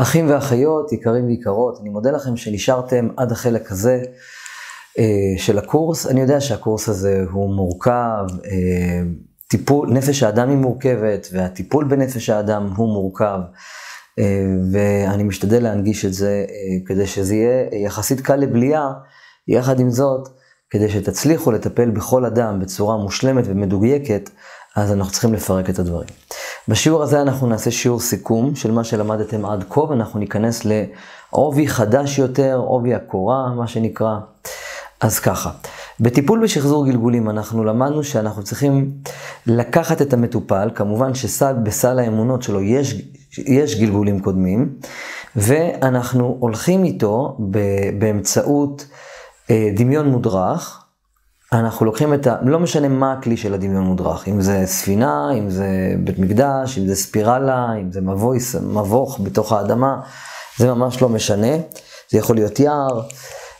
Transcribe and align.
אחים 0.00 0.30
ואחיות, 0.30 0.92
יקרים 0.92 1.26
ויקרות, 1.26 1.78
אני 1.80 1.88
מודה 1.88 2.10
לכם 2.10 2.36
שנשארתם 2.36 3.08
עד 3.16 3.32
החלק 3.32 3.72
הזה 3.72 4.02
אה, 4.98 5.38
של 5.38 5.58
הקורס. 5.58 6.06
אני 6.06 6.20
יודע 6.20 6.40
שהקורס 6.40 6.88
הזה 6.88 7.24
הוא 7.32 7.54
מורכב, 7.54 8.24
אה, 8.44 9.02
טיפול, 9.48 9.90
נפש 9.90 10.22
האדם 10.22 10.48
היא 10.48 10.56
מורכבת, 10.56 11.28
והטיפול 11.32 11.84
בנפש 11.84 12.30
האדם 12.30 12.72
הוא 12.76 12.88
מורכב, 12.88 13.38
אה, 14.18 14.44
ואני 14.72 15.22
משתדל 15.22 15.62
להנגיש 15.62 16.04
את 16.04 16.12
זה 16.12 16.44
כדי 16.86 17.06
שזה 17.06 17.34
יהיה 17.34 17.84
יחסית 17.84 18.20
קל 18.20 18.36
לבליעה, 18.36 18.92
יחד 19.48 19.80
עם 19.80 19.90
זאת, 19.90 20.28
כדי 20.70 20.88
שתצליחו 20.88 21.50
לטפל 21.52 21.90
בכל 21.90 22.24
אדם 22.24 22.60
בצורה 22.60 22.96
מושלמת 22.96 23.44
ומדויקת, 23.46 24.30
אז 24.76 24.92
אנחנו 24.92 25.12
צריכים 25.12 25.34
לפרק 25.34 25.70
את 25.70 25.78
הדברים. 25.78 26.08
בשיעור 26.68 27.02
הזה 27.02 27.22
אנחנו 27.22 27.46
נעשה 27.46 27.70
שיעור 27.70 28.00
סיכום 28.00 28.54
של 28.54 28.70
מה 28.70 28.84
שלמדתם 28.84 29.44
עד 29.44 29.64
כה, 29.70 29.80
ואנחנו 29.80 30.20
ניכנס 30.20 30.62
לעובי 30.64 31.68
חדש 31.68 32.18
יותר, 32.18 32.56
עובי 32.66 32.94
הקורה, 32.94 33.54
מה 33.54 33.66
שנקרא. 33.66 34.18
אז 35.00 35.18
ככה, 35.18 35.50
בטיפול 36.00 36.42
בשחזור 36.42 36.86
גלגולים 36.86 37.30
אנחנו 37.30 37.64
למדנו 37.64 38.04
שאנחנו 38.04 38.42
צריכים 38.42 38.90
לקחת 39.46 40.02
את 40.02 40.12
המטופל, 40.12 40.70
כמובן 40.74 41.14
שבסל 41.14 41.98
האמונות 41.98 42.42
שלו 42.42 42.62
יש, 42.62 43.02
יש 43.38 43.80
גלגולים 43.80 44.20
קודמים, 44.20 44.74
ואנחנו 45.36 46.36
הולכים 46.40 46.84
איתו 46.84 47.36
באמצעות 47.98 48.86
אה, 49.50 49.70
דמיון 49.76 50.08
מודרך, 50.08 50.84
אנחנו 51.52 51.86
לוקחים 51.86 52.14
את 52.14 52.26
ה... 52.26 52.36
לא 52.42 52.58
משנה 52.58 52.88
מה 52.88 53.12
הכלי 53.12 53.36
של 53.36 53.54
הדמיון 53.54 53.84
מודרך, 53.84 54.28
אם 54.28 54.40
זה 54.40 54.62
ספינה, 54.66 55.30
אם 55.38 55.50
זה 55.50 55.94
בית 56.04 56.18
מקדש, 56.18 56.78
אם 56.78 56.86
זה 56.86 56.94
ספירלה, 56.94 57.72
אם 57.80 57.92
זה 57.92 58.00
מבויס, 58.00 58.54
מבוך 58.54 59.20
בתוך 59.22 59.52
האדמה, 59.52 60.00
זה 60.56 60.74
ממש 60.74 61.02
לא 61.02 61.08
משנה. 61.08 61.56
זה 62.08 62.18
יכול 62.18 62.36
להיות 62.36 62.60
יער, 62.60 63.00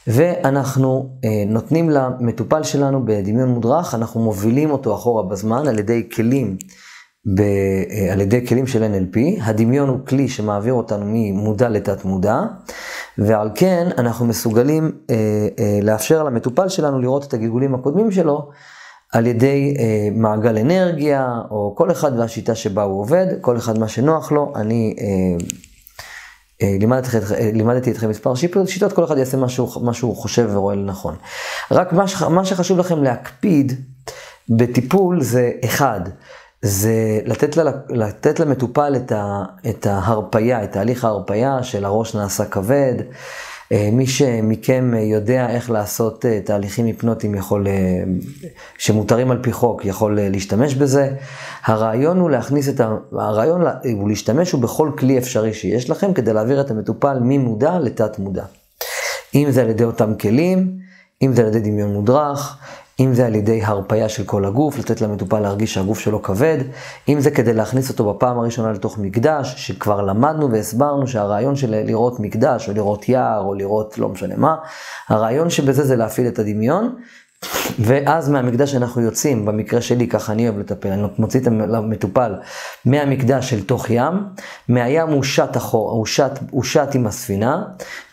ואנחנו 0.07 1.09
אה, 1.25 1.29
נותנים 1.47 1.89
למטופל 1.89 2.63
שלנו 2.63 3.05
בדמיון 3.05 3.49
מודרך, 3.49 3.95
אנחנו 3.95 4.21
מובילים 4.21 4.71
אותו 4.71 4.95
אחורה 4.95 5.23
בזמן 5.23 5.67
על 5.67 5.79
ידי 5.79 6.09
כלים, 6.15 6.57
ב, 7.25 7.41
אה, 7.41 8.13
על 8.13 8.21
ידי 8.21 8.47
כלים 8.47 8.67
של 8.67 8.83
NLP. 8.83 9.19
הדמיון 9.41 9.89
הוא 9.89 9.99
כלי 10.07 10.27
שמעביר 10.27 10.73
אותנו 10.73 11.05
ממודע 11.07 11.69
לתת 11.69 12.05
מודע. 12.05 12.41
ועל 13.17 13.49
כן 13.55 13.87
אנחנו 13.97 14.25
מסוגלים 14.25 14.91
אה, 15.09 15.15
אה, 15.59 15.79
לאפשר 15.81 16.23
למטופל 16.23 16.69
שלנו 16.69 16.99
לראות 16.99 17.27
את 17.27 17.33
הגלגולים 17.33 17.75
הקודמים 17.75 18.11
שלו 18.11 18.49
על 19.13 19.27
ידי 19.27 19.75
אה, 19.79 20.09
מעגל 20.13 20.57
אנרגיה, 20.57 21.27
או 21.51 21.73
כל 21.77 21.91
אחד 21.91 22.19
והשיטה 22.19 22.55
שבה 22.55 22.83
הוא 22.83 23.01
עובד, 23.01 23.27
כל 23.41 23.57
אחד 23.57 23.79
מה 23.79 23.87
שנוח 23.87 24.31
לו. 24.31 24.53
אני 24.55 24.95
אה, 24.99 25.45
אה, 26.61 26.75
לימדתי, 26.79 27.17
אה, 27.17 27.51
לימדתי 27.53 27.91
אתכם 27.91 28.09
מספר 28.09 28.35
שיטות, 28.35 28.93
כל 28.93 29.03
אחד 29.03 29.17
יעשה 29.17 29.37
מה 29.81 29.93
שהוא 29.93 30.15
חושב 30.15 30.49
ורואה 30.53 30.75
לנכון. 30.75 31.15
רק 31.71 31.93
מה, 31.93 32.05
מה 32.29 32.45
שחשוב 32.45 32.79
לכם 32.79 33.03
להקפיד 33.03 33.73
בטיפול 34.49 35.21
זה 35.21 35.51
אחד, 35.65 36.01
זה 36.61 37.19
לתת, 37.25 37.57
לה, 37.57 37.71
לתת 37.89 38.39
למטופל 38.39 38.95
את, 38.95 39.11
ה, 39.11 39.43
את 39.69 39.85
ההרפייה, 39.85 40.63
את 40.63 40.71
תהליך 40.71 41.05
ההרפייה 41.05 41.63
של 41.63 41.85
הראש 41.85 42.15
נעשה 42.15 42.45
כבד. 42.45 42.95
אה, 43.71 43.89
מי 43.91 44.07
שמכם 44.07 44.93
יודע 44.97 45.49
איך 45.49 45.71
לעשות 45.71 46.25
אה, 46.25 46.39
תהליכים 46.45 46.85
היפנוטיים 46.85 47.35
יכול, 47.35 47.67
אה, 47.67 47.73
שמותרים 48.77 49.31
על 49.31 49.39
פי 49.43 49.53
חוק, 49.53 49.85
יכול 49.85 50.19
להשתמש 50.21 50.75
בזה. 50.75 51.09
הרעיון 51.65 52.19
הוא 52.19 52.29
להכניס 52.29 52.69
את 52.69 52.79
ה... 52.79 52.95
הרעיון 53.11 53.61
הוא 53.93 54.09
להשתמש 54.09 54.51
הוא 54.51 54.61
בכל 54.61 54.91
כלי 54.97 55.17
אפשרי 55.17 55.53
שיש 55.53 55.89
לכם 55.89 56.13
כדי 56.13 56.33
להעביר 56.33 56.61
את 56.61 56.71
המטופל 56.71 57.17
ממודע 57.21 57.79
לתת 57.79 58.19
מודע. 58.19 58.43
אם 59.35 59.47
זה 59.51 59.61
על 59.61 59.69
ידי 59.69 59.83
אותם 59.83 60.13
כלים, 60.15 60.77
אם 61.21 61.33
זה 61.33 61.41
על 61.41 61.47
ידי 61.47 61.59
דמיון 61.59 61.93
מודרך, 61.93 62.57
אם 62.99 63.13
זה 63.13 63.25
על 63.25 63.35
ידי 63.35 63.63
הרפייה 63.63 64.09
של 64.09 64.23
כל 64.23 64.45
הגוף, 64.45 64.77
לתת 64.77 65.01
למטופל 65.01 65.39
להרגיש 65.39 65.73
שהגוף 65.73 65.99
שלו 65.99 66.21
כבד, 66.21 66.57
אם 67.09 67.19
זה 67.19 67.31
כדי 67.31 67.53
להכניס 67.53 67.89
אותו 67.89 68.13
בפעם 68.13 68.39
הראשונה 68.39 68.71
לתוך 68.71 68.97
מקדש, 68.97 69.53
שכבר 69.57 70.01
למדנו 70.01 70.51
והסברנו 70.51 71.07
שהרעיון 71.07 71.55
של 71.55 71.83
לראות 71.85 72.19
מקדש, 72.19 72.69
או 72.69 72.73
לראות 72.73 73.09
יער, 73.09 73.41
או 73.41 73.53
לראות 73.53 73.97
לא 73.97 74.09
משנה 74.09 74.35
מה, 74.37 74.55
הרעיון 75.07 75.49
שבזה 75.49 75.83
זה 75.83 75.95
להפעיל 75.95 76.27
את 76.27 76.39
הדמיון, 76.39 76.95
ואז 77.79 78.29
מהמקדש 78.29 78.75
אנחנו 78.75 79.01
יוצאים, 79.01 79.45
במקרה 79.45 79.81
שלי, 79.81 80.07
ככה 80.07 80.33
אני 80.33 80.49
אוהב 80.49 80.59
לטפל, 80.59 80.89
אני 80.89 81.03
מוציא 81.19 81.39
את 81.39 81.47
המטופל 81.47 82.35
מהמקדש 82.85 83.49
של 83.49 83.63
תוך 83.63 83.89
ים, 83.89 84.13
מהים 84.67 85.07
הוא 85.07 85.23
שט 85.23 85.57
אחורה, 85.57 85.93
הוא 85.93 86.05
שט, 86.05 86.39
הוא 86.51 86.63
שט 86.63 86.95
עם 86.95 87.07
הספינה, 87.07 87.63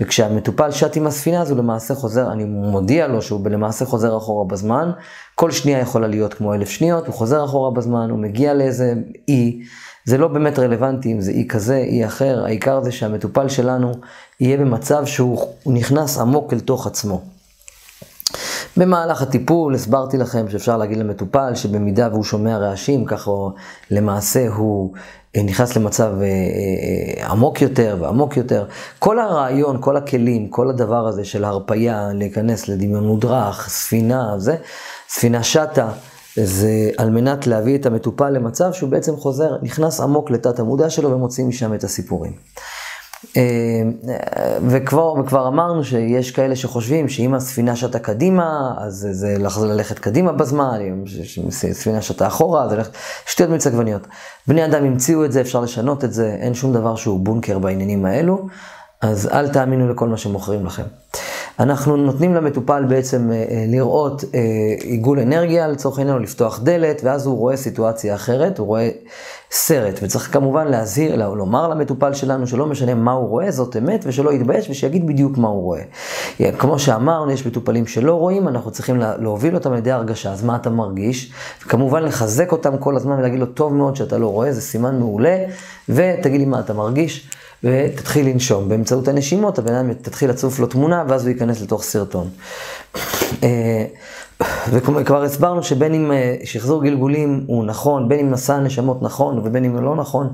וכשהמטופל 0.01 0.71
שט 0.71 0.97
עם 0.97 1.07
הספינה 1.07 1.43
אז 1.43 1.51
הוא 1.51 1.59
למעשה 1.59 1.95
חוזר, 1.95 2.33
אני 2.33 2.45
מודיע 2.45 3.07
לו 3.07 3.23
שהוא 3.23 3.49
למעשה 3.51 3.85
חוזר 3.85 4.17
אחורה 4.17 4.45
בזמן, 4.45 4.91
כל 5.35 5.51
שנייה 5.51 5.79
יכולה 5.79 6.07
להיות 6.07 6.35
כמו 6.35 6.55
אלף 6.55 6.69
שניות, 6.69 7.07
הוא 7.07 7.15
חוזר 7.15 7.45
אחורה 7.45 7.71
בזמן, 7.71 8.11
הוא 8.11 8.19
מגיע 8.19 8.55
לאיזה 8.55 8.95
אי, 9.29 9.63
זה 10.05 10.19
לא 10.19 10.29
באמת 10.29 10.59
רלוונטי 10.59 11.13
אם 11.13 11.21
זה 11.21 11.31
אי 11.31 11.49
כזה, 11.49 11.77
אי 11.77 12.07
אחר, 12.07 12.45
העיקר 12.45 12.83
זה 12.83 12.93
שהמטופל 12.93 13.49
שלנו 13.49 13.93
יהיה 14.41 14.57
במצב 14.57 15.07
שהוא 15.07 15.47
נכנס 15.67 16.19
עמוק 16.19 16.53
אל 16.53 16.61
תוך 16.61 16.87
עצמו. 16.87 17.36
במהלך 18.77 19.23
הטיפול 19.23 19.75
הסברתי 19.75 20.17
לכם 20.17 20.51
שאפשר 20.51 20.77
להגיד 20.77 20.99
למטופל 20.99 21.55
שבמידה 21.55 22.09
והוא 22.13 22.25
שומע 22.25 22.59
רעשים, 22.59 23.05
ככה 23.05 23.31
למעשה 23.91 24.49
הוא 24.49 24.93
אה, 25.37 25.43
נכנס 25.43 25.77
למצב 25.77 26.13
אה, 26.21 26.27
אה, 26.27 27.31
עמוק 27.31 27.63
יותר 27.63 27.97
ועמוק 28.01 28.37
יותר. 28.37 28.67
כל 28.99 29.19
הרעיון, 29.19 29.77
כל 29.81 29.97
הכלים, 29.97 30.49
כל 30.49 30.69
הדבר 30.69 31.07
הזה 31.07 31.25
של 31.25 31.45
הרפייה, 31.45 32.09
להיכנס 32.15 32.69
לדמיון 32.69 33.07
מודרך, 33.07 33.69
ספינה, 33.69 34.35
זה, 34.39 34.57
ספינה 35.09 35.43
שטה, 35.43 35.89
זה 36.37 36.91
על 36.97 37.11
מנת 37.11 37.47
להביא 37.47 37.79
את 37.79 37.87
המטופל 37.87 38.31
למצב 38.31 38.73
שהוא 38.73 38.91
בעצם 38.91 39.17
חוזר, 39.17 39.57
נכנס 39.63 40.01
עמוק 40.01 40.31
לתת 40.31 40.59
המודע 40.59 40.91
שלו 40.91 41.11
ומוציא 41.11 41.45
משם 41.45 41.75
את 41.75 41.85
הסיפורים. 41.85 42.33
אה, 43.37 43.43
וכבר, 44.69 45.13
וכבר 45.13 45.49
אמרנו 45.49 45.85
שיש 45.85 46.31
כאלה 46.31 46.57
שחושבים 46.57 47.09
שאם 47.09 47.35
הספינה 47.35 47.77
שטה 47.77 47.99
קדימה, 47.99 48.75
אז 48.79 49.09
זה 49.11 49.37
ללכת 49.63 49.99
קדימה 49.99 50.33
בזמן, 50.33 50.79
אם 50.81 51.05
ספינה 51.51 52.03
שטה 52.03 52.27
אחורה, 52.27 52.69
זה 52.69 52.77
ללכת... 52.77 52.91
שטויות 53.27 53.51
מיץ 53.53 53.67
עגבניות. 53.67 54.07
בני 54.47 54.65
אדם 54.65 54.85
המציאו 54.85 55.25
את 55.25 55.33
זה, 55.33 55.41
אפשר 55.41 55.61
לשנות 55.61 56.05
את 56.05 56.13
זה, 56.13 56.37
אין 56.41 56.55
שום 56.55 56.73
דבר 56.73 56.97
שהוא 56.97 57.21
בונקר 57.21 57.59
בעניינים 57.59 58.05
האלו, 58.05 58.47
אז 59.01 59.29
אל 59.33 59.49
תאמינו 59.49 59.89
לכל 59.89 60.09
מה 60.09 60.17
שמוכרים 60.17 60.67
לכם. 60.67 60.83
אנחנו 61.59 61.97
נותנים 61.97 62.35
למטופל 62.35 62.85
בעצם 62.85 63.31
אה, 63.31 63.37
אה, 63.37 63.65
לראות 63.69 64.25
אה, 64.35 64.41
עיגול 64.81 65.19
אנרגיה, 65.19 65.69
לצורך 65.69 65.99
העניין, 65.99 66.19
לפתוח 66.19 66.61
דלת, 66.63 67.01
ואז 67.05 67.27
הוא 67.27 67.39
רואה 67.39 67.57
סיטואציה 67.57 68.15
אחרת, 68.15 68.59
הוא 68.59 68.67
רואה 68.67 68.91
סרט. 69.51 69.99
וצריך 70.03 70.33
כמובן 70.33 70.67
להזהיר, 70.67 71.17
לומר 71.35 71.69
למטופל 71.69 72.13
שלנו 72.13 72.47
שלא 72.47 72.67
משנה 72.67 72.95
מה 72.95 73.13
הוא 73.13 73.29
רואה, 73.29 73.51
זאת 73.51 73.77
אמת, 73.77 74.05
ושלא 74.07 74.33
יתבייש 74.33 74.71
ושיגיד 74.71 75.07
בדיוק 75.07 75.39
מה 75.39 75.49
הוא 75.49 75.63
רואה. 75.63 75.83
כמו 76.59 76.79
שאמרנו, 76.79 77.31
יש 77.31 77.47
מטופלים 77.47 77.87
שלא 77.87 78.15
רואים, 78.15 78.49
אנחנו 78.49 78.71
צריכים 78.71 78.97
להוביל 78.97 79.55
אותם 79.55 79.73
על 79.73 79.79
ידי 79.79 79.93
הרגשה, 79.93 80.33
אז 80.33 80.45
מה 80.45 80.57
אתה 80.57 80.71
מרגיש? 80.71 81.33
וכמובן 81.65 82.03
לחזק 82.03 82.53
אותם 82.53 82.77
כל 82.79 82.97
הזמן 82.97 83.19
ולהגיד 83.19 83.41
לו, 83.41 83.47
טוב 83.47 83.75
מאוד 83.75 83.97
שאתה 83.97 84.19
לא 84.19 84.27
רואה, 84.27 84.53
זה 84.53 84.61
סימן 84.61 84.99
מעולה, 84.99 85.37
ותגיד 85.89 86.41
לי 86.41 86.47
מה 86.47 86.61
אתה 86.61 86.73
מרגיש. 86.73 87.31
ותתחיל 87.67 88.29
לנשום. 88.29 88.69
באמצעות 88.69 89.09
הנשימות 89.09 89.59
הבן 89.59 89.75
אדם 89.75 89.93
תתחיל 89.93 90.31
לצוף 90.31 90.59
לו 90.59 90.67
תמונה 90.67 91.05
ואז 91.09 91.23
הוא 91.23 91.33
ייכנס 91.33 91.63
לתוך 91.63 91.83
סרטון. 91.83 92.29
אה, 93.43 93.85
וכבר 94.71 95.23
הסברנו 95.23 95.63
שבין 95.63 95.95
אם 95.95 96.13
אה, 96.13 96.37
שחזור 96.45 96.85
גלגולים 96.85 97.45
הוא 97.47 97.65
נכון, 97.65 98.09
בין 98.09 98.21
אם 98.21 98.31
נשא 98.31 98.53
הנשמות 98.53 99.03
נכון 99.03 99.39
ובין 99.39 99.65
אם 99.65 99.81
לא 99.81 99.97
נכון, 99.97 100.33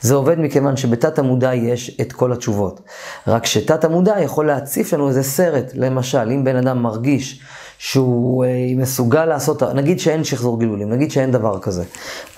זה 0.00 0.14
עובד 0.14 0.38
מכיוון 0.38 0.76
שבתת 0.76 1.18
המודע 1.18 1.54
יש 1.54 1.96
את 2.00 2.12
כל 2.12 2.32
התשובות. 2.32 2.80
רק 3.26 3.46
שתת 3.46 3.84
המודע 3.84 4.20
יכול 4.20 4.46
להציף 4.46 4.92
לנו 4.92 5.08
איזה 5.08 5.22
סרט, 5.22 5.72
למשל, 5.74 6.30
אם 6.30 6.44
בן 6.44 6.56
אדם 6.56 6.82
מרגיש 6.82 7.40
שהוא 7.84 8.44
אה, 8.44 8.50
מסוגל 8.76 9.24
לעשות, 9.24 9.62
נגיד 9.62 10.00
שאין 10.00 10.24
שחזור 10.24 10.58
גילולים, 10.58 10.90
נגיד 10.90 11.10
שאין 11.10 11.30
דבר 11.30 11.58
כזה, 11.58 11.84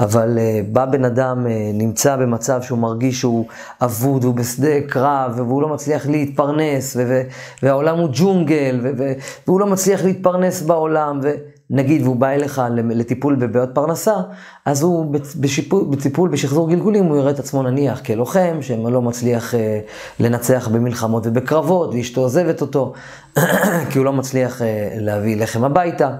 אבל 0.00 0.38
אה, 0.38 0.60
בא 0.72 0.84
בן 0.84 1.04
אדם, 1.04 1.46
אה, 1.46 1.70
נמצא 1.74 2.16
במצב 2.16 2.62
שהוא 2.62 2.78
מרגיש 2.78 3.20
שהוא 3.20 3.46
אבוד, 3.82 4.24
והוא 4.24 4.34
בשדה 4.34 4.80
קרב, 4.88 5.32
והוא 5.36 5.62
לא 5.62 5.68
מצליח 5.68 6.06
להתפרנס, 6.06 6.96
והעולם 7.62 7.98
הוא 7.98 8.08
ג'ונגל, 8.12 8.80
והוא 9.46 9.60
לא 9.60 9.66
מצליח 9.66 10.04
להתפרנס 10.04 10.62
בעולם, 10.62 11.20
ונגיד, 11.70 12.02
והוא 12.02 12.16
בא 12.16 12.28
אליך 12.28 12.62
לטיפול 12.74 13.34
בבעיות 13.34 13.70
פרנסה, 13.74 14.14
אז 14.64 14.82
הוא 14.82 15.14
בשיפול, 15.40 15.84
בטיפול 15.90 16.28
בשחזור 16.28 16.70
גלגולים, 16.70 17.04
הוא 17.04 17.16
יראה 17.16 17.30
את 17.30 17.38
עצמו 17.38 17.62
נניח 17.62 18.00
כלוחם, 18.00 18.58
שלא 18.60 19.02
מצליח 19.02 19.54
אה, 19.54 19.80
לנצח 20.20 20.68
במלחמות 20.68 21.26
ובקרבות, 21.26 21.94
ואשתו 21.94 22.20
עוזבת 22.20 22.60
אותו, 22.60 22.92
כי 23.90 23.98
הוא 23.98 24.04
לא 24.04 24.12
מצליח 24.12 24.62
אה, 24.62 24.88
להביא 24.96 25.36
לחם 25.36 25.64
הביתה. 25.64 26.10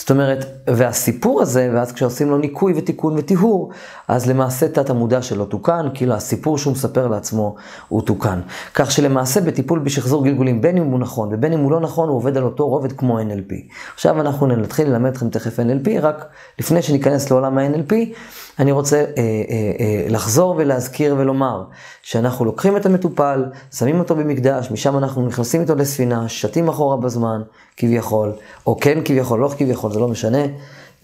זאת 0.00 0.10
אומרת, 0.10 0.44
והסיפור 0.66 1.42
הזה, 1.42 1.70
ואז 1.74 1.92
כשעושים 1.92 2.30
לו 2.30 2.38
ניקוי 2.38 2.72
ותיקון 2.76 3.14
וטיהור, 3.18 3.70
אז 4.08 4.26
למעשה 4.26 4.68
תת 4.68 4.90
המודע 4.90 5.22
שלו 5.22 5.44
תוקן, 5.44 5.86
כאילו 5.94 6.14
הסיפור 6.14 6.58
שהוא 6.58 6.72
מספר 6.72 7.08
לעצמו 7.08 7.54
הוא 7.88 8.02
תוקן. 8.02 8.40
כך 8.74 8.90
שלמעשה 8.90 9.40
בטיפול 9.40 9.78
בשחזור 9.78 10.24
גלגולים, 10.24 10.60
בין 10.60 10.76
אם 10.76 10.84
הוא 10.84 11.00
נכון 11.00 11.28
ובין 11.32 11.52
אם 11.52 11.60
הוא 11.60 11.70
לא 11.70 11.80
נכון, 11.80 12.08
הוא 12.08 12.16
עובד 12.16 12.36
על 12.36 12.44
אותו 12.44 12.68
רובד 12.68 12.92
כמו 12.92 13.20
NLP. 13.20 13.54
עכשיו 13.94 14.20
אנחנו 14.20 14.46
נתחיל 14.46 14.88
ללמד 14.88 15.10
אתכם 15.10 15.28
תכף 15.28 15.58
NLP, 15.58 15.90
רק 16.02 16.26
לפני 16.58 16.82
שניכנס 16.82 17.30
לעולם 17.30 17.58
ה-NLP, 17.58 17.94
אני 18.60 18.72
רוצה 18.72 18.96
אה, 18.96 19.04
אה, 19.04 19.22
אה, 19.80 20.06
לחזור 20.08 20.54
ולהזכיר 20.58 21.14
ולומר 21.18 21.64
שאנחנו 22.02 22.44
לוקחים 22.44 22.76
את 22.76 22.86
המטופל, 22.86 23.44
שמים 23.74 23.98
אותו 23.98 24.16
במקדש, 24.16 24.70
משם 24.70 24.98
אנחנו 24.98 25.26
נכנסים 25.26 25.60
איתו 25.60 25.74
לספינה, 25.74 26.28
שתים 26.28 26.68
אחורה 26.68 26.96
בזמן, 26.96 27.42
כביכול, 27.76 28.32
או 28.66 28.80
כן 28.80 28.98
כביכול, 29.04 29.40
לא 29.40 29.50
כביכול, 29.58 29.92
זה 29.92 30.00
לא 30.00 30.08
משנה, 30.08 30.42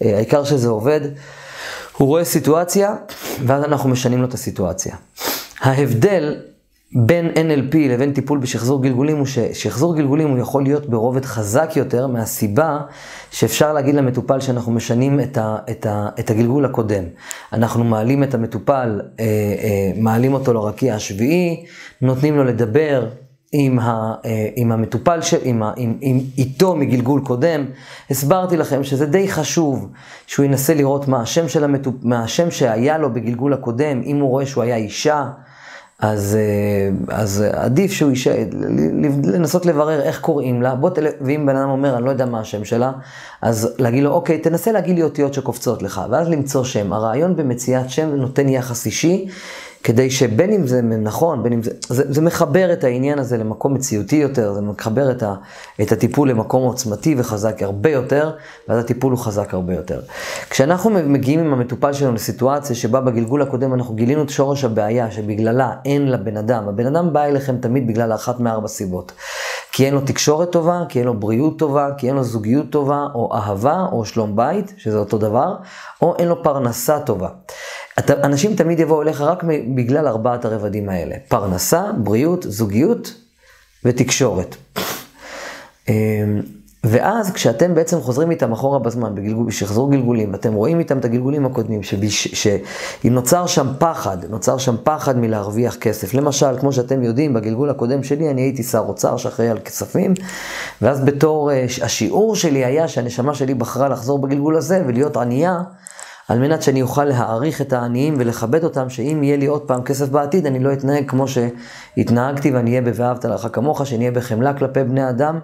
אה, 0.01 0.15
העיקר 0.15 0.43
שזה 0.43 0.69
עובד. 0.69 1.01
הוא 1.97 2.07
רואה 2.07 2.25
סיטואציה, 2.25 2.95
ואז 3.45 3.63
אנחנו 3.63 3.89
משנים 3.89 4.21
לו 4.21 4.27
את 4.27 4.33
הסיטואציה. 4.33 4.95
ההבדל 5.59 6.35
בין 6.95 7.29
NLP 7.29 7.77
לבין 7.77 8.13
טיפול 8.13 8.39
בשחזור 8.39 8.83
גלגולים 8.83 9.17
הוא 9.17 9.25
ששחזור 9.25 9.95
גלגולים 9.95 10.29
הוא 10.29 10.37
יכול 10.37 10.63
להיות 10.63 10.89
ברובד 10.89 11.25
חזק 11.25 11.71
יותר 11.75 12.07
מהסיבה 12.07 12.79
שאפשר 13.31 13.73
להגיד 13.73 13.95
למטופל 13.95 14.39
שאנחנו 14.39 14.71
משנים 14.71 15.19
את, 15.19 15.37
ה, 15.37 15.57
את, 15.71 15.85
ה, 15.85 16.09
את 16.19 16.29
הגלגול 16.29 16.65
הקודם. 16.65 17.03
אנחנו 17.53 17.83
מעלים 17.83 18.23
את 18.23 18.33
המטופל, 18.33 19.01
אה, 19.19 19.25
אה, 19.25 19.91
מעלים 19.95 20.33
אותו 20.33 20.53
לרקיע 20.53 20.95
השביעי, 20.95 21.65
נותנים 22.01 22.35
לו 22.37 22.43
לדבר, 22.43 23.09
עם, 23.51 23.79
ה, 23.79 24.15
אה, 24.25 24.49
עם 24.55 24.71
המטופל, 24.71 25.21
של, 25.21 25.37
עם, 25.43 25.63
ה, 25.63 25.73
עם, 25.75 25.97
עם 26.01 26.19
איתו 26.37 26.75
מגלגול 26.75 27.21
קודם. 27.25 27.65
הסברתי 28.09 28.57
לכם 28.57 28.83
שזה 28.83 29.05
די 29.05 29.27
חשוב 29.27 29.89
שהוא 30.27 30.45
ינסה 30.45 30.73
לראות 30.73 31.07
מה 31.07 31.21
השם, 31.21 31.47
של 31.47 31.63
המטופ, 31.63 31.95
מה 32.03 32.23
השם 32.23 32.51
שהיה 32.51 32.97
לו 32.97 33.13
בגלגול 33.13 33.53
הקודם, 33.53 34.01
אם 34.05 34.19
הוא 34.19 34.29
רואה 34.29 34.45
שהוא 34.45 34.63
היה 34.63 34.75
אישה. 34.75 35.25
אז, 35.99 36.37
אה, 36.39 37.15
אז 37.17 37.43
עדיף 37.53 37.91
שהוא 37.91 38.11
אישה, 38.11 38.43
לנסות 39.23 39.65
לברר 39.65 40.01
איך 40.01 40.21
קוראים 40.21 40.61
לה, 40.61 40.75
בוא 40.75 40.89
תל... 40.89 41.07
ואם 41.21 41.45
בן 41.45 41.55
אדם 41.55 41.69
אומר, 41.69 41.97
אני 41.97 42.05
לא 42.05 42.09
יודע 42.09 42.25
מה 42.25 42.39
השם 42.39 42.65
שלה, 42.65 42.91
אז 43.41 43.75
להגיד 43.79 44.03
לו, 44.03 44.11
אוקיי, 44.11 44.37
תנסה 44.37 44.71
להגיד 44.71 44.95
לי 44.95 45.03
אותיות 45.03 45.33
שקופצות 45.33 45.83
לך, 45.83 46.01
ואז 46.11 46.29
למצוא 46.29 46.63
שם. 46.63 46.93
הרעיון 46.93 47.35
במציאת 47.35 47.89
שם 47.89 48.15
נותן 48.15 48.49
יחס 48.49 48.85
אישי, 48.85 49.27
כדי 49.83 50.09
שבין 50.09 50.53
אם 50.53 50.67
זה 50.67 50.81
נכון, 50.81 51.43
בין 51.43 51.53
אם 51.53 51.63
זה, 51.63 51.71
זה, 51.89 52.03
זה 52.13 52.21
מחבר 52.21 52.73
את 52.73 52.83
העניין 52.83 53.19
הזה 53.19 53.37
למקום 53.37 53.73
מציאותי 53.73 54.15
יותר, 54.15 54.53
זה 54.53 54.61
מחבר 54.61 55.11
את, 55.11 55.23
ה, 55.23 55.35
את 55.81 55.91
הטיפול 55.91 56.29
למקום 56.29 56.63
עוצמתי 56.63 57.15
וחזק 57.17 57.63
הרבה 57.63 57.89
יותר, 57.89 58.31
ואז 58.67 58.79
הטיפול 58.79 59.11
הוא 59.11 59.19
חזק 59.19 59.53
הרבה 59.53 59.73
יותר. 59.73 60.01
כשאנחנו 60.49 60.89
מגיעים 60.89 61.39
עם 61.39 61.53
המטופל 61.53 61.93
שלנו 61.93 62.13
לסיטואציה 62.13 62.75
שבה 62.75 63.01
בגלגול 63.01 63.41
הקודם 63.41 63.73
אנחנו 63.73 63.95
גילינו 63.95 64.23
את 64.23 64.29
שורש 64.29 64.63
הבעיה 64.63 65.11
שבגללה 65.11 65.73
אין 65.85 66.11
לבן 66.11 66.37
אדם, 66.37 66.67
הבן 66.67 66.85
אדם 66.85 67.13
בא 67.13 67.23
אליכם 67.23 67.57
תמיד 67.57 67.87
בגלל 67.87 68.13
אחת 68.13 68.39
מארבע 68.39 68.67
סיבות. 68.67 69.11
כי 69.71 69.85
אין 69.85 69.93
לו 69.93 70.01
תקשורת 70.01 70.51
טובה, 70.51 70.83
כי 70.89 70.99
אין 70.99 71.07
לו 71.07 71.13
בריאות 71.19 71.59
טובה, 71.59 71.89
כי 71.97 72.07
אין 72.07 72.15
לו 72.15 72.23
זוגיות 72.23 72.69
טובה, 72.69 73.07
או 73.15 73.35
אהבה, 73.35 73.85
או 73.91 74.05
שלום 74.05 74.35
בית, 74.35 74.73
שזה 74.77 74.97
אותו 74.97 75.17
דבר, 75.17 75.55
או 76.01 76.15
אין 76.19 76.27
לו 76.27 76.43
פרנסה 76.43 76.99
טובה. 76.99 77.29
אנשים 78.23 78.55
תמיד 78.55 78.79
יבואו 78.79 79.01
אליך 79.01 79.21
רק 79.21 79.43
בגלל 79.75 80.07
ארבעת 80.07 80.45
הרבדים 80.45 80.89
האלה. 80.89 81.15
פרנסה, 81.27 81.83
בריאות, 81.97 82.45
זוגיות 82.49 83.13
ותקשורת. 83.85 84.55
אמ, 85.89 86.41
ואז 86.83 87.31
כשאתם 87.31 87.75
בעצם 87.75 88.01
חוזרים 88.01 88.31
איתם 88.31 88.51
אחורה 88.51 88.79
בזמן, 88.79 89.15
בגלגול, 89.15 89.51
שחזרו 89.51 89.87
גלגולים, 89.87 90.33
ואתם 90.33 90.53
רואים 90.53 90.79
איתם 90.79 90.97
את 90.97 91.05
הגלגולים 91.05 91.45
הקודמים, 91.45 91.83
שאם 91.83 93.13
נוצר 93.13 93.47
שם 93.47 93.67
פחד, 93.79 94.17
נוצר 94.29 94.57
שם 94.57 94.75
פחד 94.83 95.17
מלהרוויח 95.17 95.75
כסף. 95.75 96.13
למשל, 96.13 96.59
כמו 96.59 96.71
שאתם 96.71 97.03
יודעים, 97.03 97.33
בגלגול 97.33 97.69
הקודם 97.69 98.03
שלי 98.03 98.29
אני 98.29 98.41
הייתי 98.41 98.63
שר 98.63 98.83
אוצר 98.87 99.17
שאחראי 99.17 99.49
על 99.49 99.59
כספים, 99.59 100.13
ואז 100.81 101.01
בתור, 101.01 101.51
אה, 101.51 101.65
השיעור 101.81 102.35
שלי 102.35 102.65
היה 102.65 102.87
שהנשמה 102.87 103.33
שלי 103.33 103.53
בחרה 103.53 103.89
לחזור 103.89 104.19
בגלגול 104.19 104.57
הזה 104.57 104.83
ולהיות 104.87 105.17
ענייה. 105.17 105.59
על 106.27 106.39
מנת 106.39 106.61
שאני 106.61 106.81
אוכל 106.81 107.05
להעריך 107.05 107.61
את 107.61 107.73
העניים 107.73 108.15
ולכבד 108.17 108.63
אותם, 108.63 108.89
שאם 108.89 109.23
יהיה 109.23 109.37
לי 109.37 109.45
עוד 109.45 109.61
פעם 109.61 109.83
כסף 109.83 110.09
בעתיד, 110.09 110.45
אני 110.45 110.59
לא 110.59 110.73
אתנהג 110.73 111.09
כמו 111.09 111.25
שהתנהגתי 111.27 112.51
ואני 112.51 112.69
אהיה 112.69 112.81
ב"ואהבת 112.81 113.25
לך 113.25 113.47
כמוך", 113.53 113.85
שאני 113.85 113.99
אהיה 113.99 114.11
בחמלה 114.11 114.53
כלפי 114.53 114.83
בני 114.83 115.09
אדם, 115.09 115.39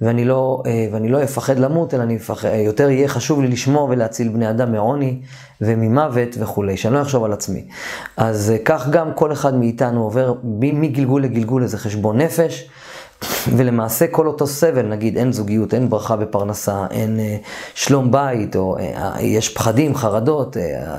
ואני 0.00 0.24
לא, 0.24 0.62
אה, 0.66 0.88
ואני 0.92 1.08
לא 1.08 1.22
אפחד 1.22 1.58
למות, 1.58 1.94
אלא 1.94 2.02
אני 2.02 2.16
אפחד, 2.16 2.48
יותר 2.54 2.90
יהיה 2.90 3.08
חשוב 3.08 3.40
לי 3.40 3.48
לשמור 3.48 3.88
ולהציל 3.90 4.28
בני 4.28 4.50
אדם 4.50 4.72
מעוני 4.72 5.20
וממוות 5.60 6.28
וכולי, 6.38 6.76
שאני 6.76 6.94
לא 6.94 7.02
אחשוב 7.02 7.24
על 7.24 7.32
עצמי. 7.32 7.64
אז 8.16 8.50
אה, 8.50 8.56
כך 8.64 8.88
גם 8.88 9.12
כל 9.14 9.32
אחד 9.32 9.54
מאיתנו 9.54 10.02
עובר 10.02 10.34
מגלגול 10.44 11.22
לגלגול 11.22 11.62
איזה 11.62 11.78
חשבון 11.78 12.20
נפש. 12.20 12.68
ולמעשה 13.56 14.06
כל 14.06 14.26
אותו 14.26 14.46
סבל, 14.46 14.86
נגיד 14.86 15.16
אין 15.16 15.32
זוגיות, 15.32 15.74
אין 15.74 15.90
ברכה 15.90 16.16
בפרנסה, 16.16 16.86
אין 16.90 17.20
אה, 17.20 17.36
שלום 17.74 18.10
בית, 18.10 18.56
או 18.56 18.76
אה, 18.78 19.20
יש 19.20 19.48
פחדים, 19.48 19.94
חרדות, 19.94 20.56
אה, 20.56 20.62
אה, 20.62 20.96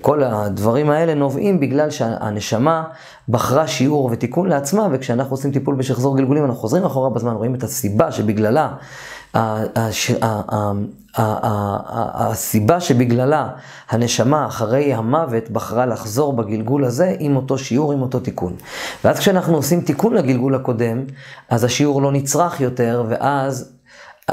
כל 0.00 0.22
הדברים 0.22 0.90
האלה 0.90 1.14
נובעים 1.14 1.60
בגלל 1.60 1.90
שהנשמה 1.90 2.84
בחרה 3.28 3.66
שיעור 3.66 4.08
ותיקון 4.12 4.48
לעצמה, 4.48 4.88
וכשאנחנו 4.92 5.32
עושים 5.32 5.52
טיפול 5.52 5.74
בשחזור 5.74 6.16
גלגולים, 6.16 6.44
אנחנו 6.44 6.60
חוזרים 6.60 6.84
אחורה 6.84 7.10
בזמן, 7.10 7.32
רואים 7.32 7.54
את 7.54 7.62
הסיבה 7.62 8.12
שבגללה 8.12 8.68
הסיבה 11.16 12.80
שבגללה 12.80 13.48
הנשמה 13.90 14.46
אחרי 14.46 14.94
המוות 14.94 15.50
בחרה 15.50 15.86
לחזור 15.86 16.32
בגלגול 16.32 16.84
הזה 16.84 17.16
עם 17.18 17.36
אותו 17.36 17.58
שיעור, 17.58 17.92
עם 17.92 18.02
אותו 18.02 18.20
תיקון. 18.20 18.52
ואז 19.04 19.18
כשאנחנו 19.18 19.54
עושים 19.56 19.80
תיקון 19.80 20.14
לגלגול 20.14 20.54
הקודם, 20.54 21.04
אז 21.48 21.64
השיעור 21.64 22.02
לא 22.02 22.12
נצרך 22.12 22.60
יותר, 22.60 23.04
ואז 23.08 23.73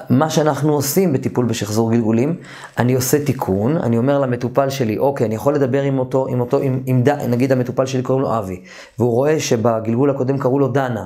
מה 0.09 0.29
שאנחנו 0.29 0.73
עושים 0.73 1.13
בטיפול 1.13 1.45
בשחזור 1.45 1.91
גלגולים, 1.91 2.35
אני 2.77 2.93
עושה 2.93 3.25
תיקון, 3.25 3.77
אני 3.77 3.97
אומר 3.97 4.19
למטופל 4.19 4.69
שלי, 4.69 4.97
אוקיי, 4.97 5.27
אני 5.27 5.35
יכול 5.35 5.55
לדבר 5.55 5.81
עם 5.81 5.99
אותו, 5.99 6.27
עם 6.27 6.41
אותו, 6.41 6.59
עם, 6.59 6.83
עם, 6.85 7.03
נגיד 7.27 7.51
המטופל 7.51 7.85
שלי 7.85 8.01
קוראים 8.01 8.23
לו 8.23 8.38
אבי, 8.38 8.61
והוא 8.99 9.11
רואה 9.11 9.39
שבגלגול 9.39 10.09
הקודם 10.09 10.38
קראו 10.38 10.59
לו 10.59 10.67
דנה. 10.67 11.05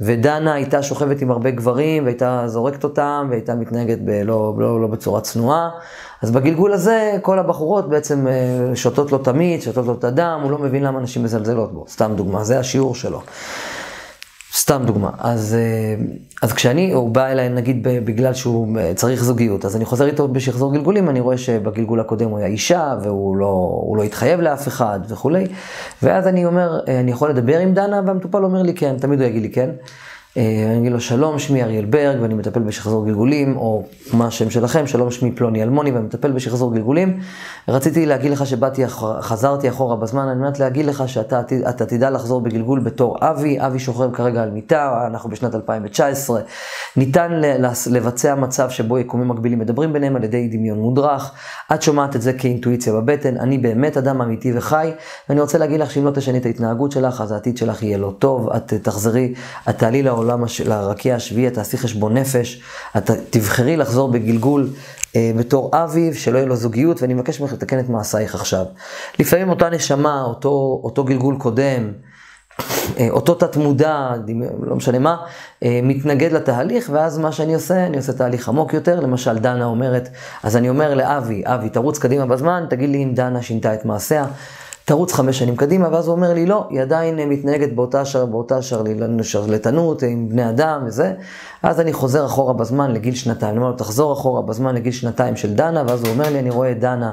ודנה 0.00 0.54
הייתה 0.54 0.82
שוכבת 0.82 1.22
עם 1.22 1.30
הרבה 1.30 1.50
גברים, 1.50 2.04
והייתה 2.04 2.42
זורקת 2.46 2.84
אותם, 2.84 3.26
והייתה 3.30 3.54
מתנהגת 3.54 3.98
ב, 4.04 4.10
לא, 4.10 4.54
לא, 4.58 4.80
לא 4.80 4.86
בצורה 4.86 5.20
צנועה. 5.20 5.70
אז 6.22 6.30
בגלגול 6.30 6.72
הזה, 6.72 7.18
כל 7.22 7.38
הבחורות 7.38 7.88
בעצם 7.88 8.26
אה, 8.28 8.76
שותות 8.76 9.12
לו 9.12 9.18
תמיד, 9.18 9.62
שותות 9.62 9.86
לו 9.86 9.94
את 9.94 10.04
הדם, 10.04 10.40
הוא 10.42 10.50
לא 10.50 10.58
מבין 10.58 10.82
למה 10.82 11.00
נשים 11.00 11.22
מזלזלות 11.22 11.72
בו. 11.72 11.84
סתם 11.88 12.12
דוגמה, 12.16 12.44
זה 12.44 12.58
השיעור 12.58 12.94
שלו. 12.94 13.22
סתם 14.54 14.82
דוגמה. 14.86 15.10
אז, 15.18 15.54
אה, 15.54 16.04
אז 16.42 16.52
כשאני, 16.52 16.92
הוא 16.92 17.10
בא 17.10 17.26
אליי 17.26 17.48
נגיד 17.48 17.78
בגלל 17.82 18.34
שהוא 18.34 18.78
אה, 18.78 18.92
צריך 18.94 19.22
זוגיות, 19.22 19.64
אז 19.64 19.76
אני 19.76 19.84
חוזר 19.84 20.06
איתו 20.06 20.28
בשחזור 20.28 20.72
גלגולים, 20.72 21.08
אני 21.08 21.20
רואה 21.20 21.38
שבגלגול 21.38 22.00
הקודם 22.00 22.30
הוא 22.30 22.38
היה 22.38 22.46
אישה, 22.46 22.94
והוא 23.02 23.36
לא, 23.36 23.82
לא 23.96 24.02
התחייב 24.02 24.40
לאף 24.40 24.68
אחד 24.68 25.00
וכולי, 25.08 25.46
ואז 26.02 26.26
אני 26.26 26.44
אומר, 26.44 26.80
אה, 26.88 27.00
אני 27.00 27.10
יכול 27.10 27.30
לדבר 27.30 27.58
עם 27.58 27.74
דנה, 27.74 28.00
והמטופל 28.06 28.44
אומר 28.44 28.62
לי 28.62 28.74
כן, 28.74 28.96
תמיד 28.98 29.20
הוא 29.20 29.28
יגיד 29.28 29.42
לי 29.42 29.50
כן. 29.50 29.70
אה, 30.36 30.66
אני 30.66 30.78
אגיד 30.78 30.92
לו, 30.92 31.00
שלום, 31.00 31.38
שמי 31.38 31.62
אריאל 31.62 31.84
ברג, 31.84 32.22
ואני 32.22 32.34
מטפל 32.34 32.60
בשחזור 32.60 33.06
גלגולים, 33.06 33.56
או 33.56 33.84
מה 34.12 34.26
השם 34.26 34.50
שלכם, 34.50 34.86
שלום, 34.86 35.10
שמי 35.10 35.32
פלוני 35.32 35.62
אלמוני, 35.62 35.90
ואני 35.90 36.04
מטפל 36.04 36.32
בשחזור 36.32 36.74
גלגולים. 36.74 37.20
רציתי 37.68 38.06
להגיד 38.06 38.32
לך 38.32 38.46
שבאתי, 38.46 38.82
חזרתי 39.20 39.68
אחורה 39.68 39.96
בזמן, 39.96 40.28
על 40.28 40.38
מנת 40.38 40.58
להגיד 40.60 40.86
לך 40.86 41.08
שאתה 41.08 41.42
תדע 41.86 42.10
לחזור 42.10 42.40
בגלגול 42.40 42.80
בתור 42.80 43.16
אבי, 43.20 43.60
אבי 43.60 43.78
שוכב 43.78 44.12
כרגע 44.12 44.42
על 44.42 44.50
מיטה, 44.50 45.06
אנחנו 45.06 45.30
בשנת 45.30 45.54
2019. 45.54 46.40
ניתן 46.96 47.40
לבצע 47.90 48.34
מצב 48.34 48.70
שבו 48.70 48.98
יקומים 48.98 49.28
מקבילים 49.28 49.58
מדברים 49.58 49.92
ביניהם 49.92 50.16
על 50.16 50.24
ידי 50.24 50.48
דמיון 50.48 50.78
מודרך. 50.78 51.32
את 51.74 51.82
שומעת 51.82 52.16
את 52.16 52.22
זה 52.22 52.32
כאינטואיציה 52.32 52.92
בבטן, 52.92 53.36
אני 53.36 53.58
באמת 53.58 53.96
אדם 53.96 54.22
אמיתי 54.22 54.52
וחי, 54.56 54.90
ואני 55.28 55.40
רוצה 55.40 55.58
להגיד 55.58 55.80
לך 55.80 55.90
שאם 55.90 56.04
לא 56.04 56.10
תשני 56.10 56.38
את 56.38 56.46
ההתנהגות 56.46 56.92
שלך, 56.92 57.20
אז 57.20 57.32
העתיד 57.32 57.56
שלך 57.56 57.82
יהיה 57.82 57.98
לא 57.98 58.12
טוב, 58.18 58.48
את 58.50 58.74
תחזרי, 58.82 59.34
את 59.68 59.78
תעלי 59.78 60.02
לעולם. 60.02 60.21
לעולם, 60.22 60.44
לרקיע 60.64 61.14
השביעי, 61.14 61.48
את 61.48 61.54
תעשי 61.54 61.78
חשבון 61.78 62.16
נפש, 62.16 62.60
את 62.96 63.10
תבחרי 63.30 63.76
לחזור 63.76 64.10
בגלגול 64.10 64.68
אה, 65.16 65.32
בתור 65.36 65.70
אביב, 65.72 66.14
שלא 66.14 66.38
יהיה 66.38 66.46
לו 66.46 66.56
זוגיות, 66.56 67.02
ואני 67.02 67.14
מבקש 67.14 67.40
ממך 67.40 67.52
לתקן 67.52 67.78
את 67.78 67.88
מעשייך 67.88 68.34
עכשיו. 68.34 68.64
לפעמים 69.18 69.50
אותה 69.50 69.70
נשמה, 69.70 70.22
אותו, 70.22 70.80
אותו 70.84 71.04
גלגול 71.04 71.36
קודם, 71.38 71.92
אותו 73.10 73.34
תת 73.34 73.56
מודע, 73.56 74.10
לא 74.62 74.76
משנה 74.76 74.98
מה, 74.98 75.16
מתנגד 75.62 76.32
לתהליך, 76.32 76.90
ואז 76.92 77.18
מה 77.18 77.32
שאני 77.32 77.54
עושה, 77.54 77.86
אני 77.86 77.96
עושה 77.96 78.12
תהליך 78.12 78.48
עמוק 78.48 78.74
יותר. 78.74 79.00
למשל, 79.00 79.38
דנה 79.38 79.64
אומרת, 79.64 80.08
אז 80.42 80.56
אני 80.56 80.68
אומר 80.68 80.94
לאבי, 80.94 81.42
אבי, 81.46 81.68
תרוץ 81.68 81.98
קדימה 81.98 82.26
בזמן, 82.26 82.64
תגיד 82.70 82.90
לי 82.90 83.02
אם 83.02 83.14
דנה 83.14 83.42
שינתה 83.42 83.74
את 83.74 83.84
מעשיה. 83.84 84.26
תרוץ 84.84 85.12
חמש 85.12 85.38
שנים 85.38 85.56
קדימה, 85.56 85.88
ואז 85.92 86.06
הוא 86.06 86.16
אומר 86.16 86.32
לי, 86.34 86.46
לא, 86.46 86.66
היא 86.70 86.80
עדיין 86.80 87.28
מתנהגת 87.28 87.72
באותה, 87.72 88.04
שר, 88.04 88.26
באותה 88.26 88.62
שר, 88.62 88.82
שרלטנות 89.22 90.02
עם 90.02 90.28
בני 90.28 90.48
אדם 90.48 90.82
וזה. 90.86 91.12
אז 91.62 91.80
אני 91.80 91.92
חוזר 91.92 92.26
אחורה 92.26 92.52
בזמן 92.52 92.90
לגיל 92.90 93.14
שנתיים. 93.14 93.50
אני 93.50 93.58
אומר 93.58 93.70
לו, 93.70 93.76
תחזור 93.76 94.12
אחורה 94.12 94.42
בזמן 94.42 94.74
לגיל 94.74 94.92
שנתיים 94.92 95.36
של 95.36 95.54
דנה, 95.54 95.84
ואז 95.88 96.02
הוא 96.02 96.10
אומר 96.10 96.30
לי, 96.30 96.38
אני 96.38 96.50
רואה 96.50 96.70
את 96.70 96.80
דנה 96.80 97.12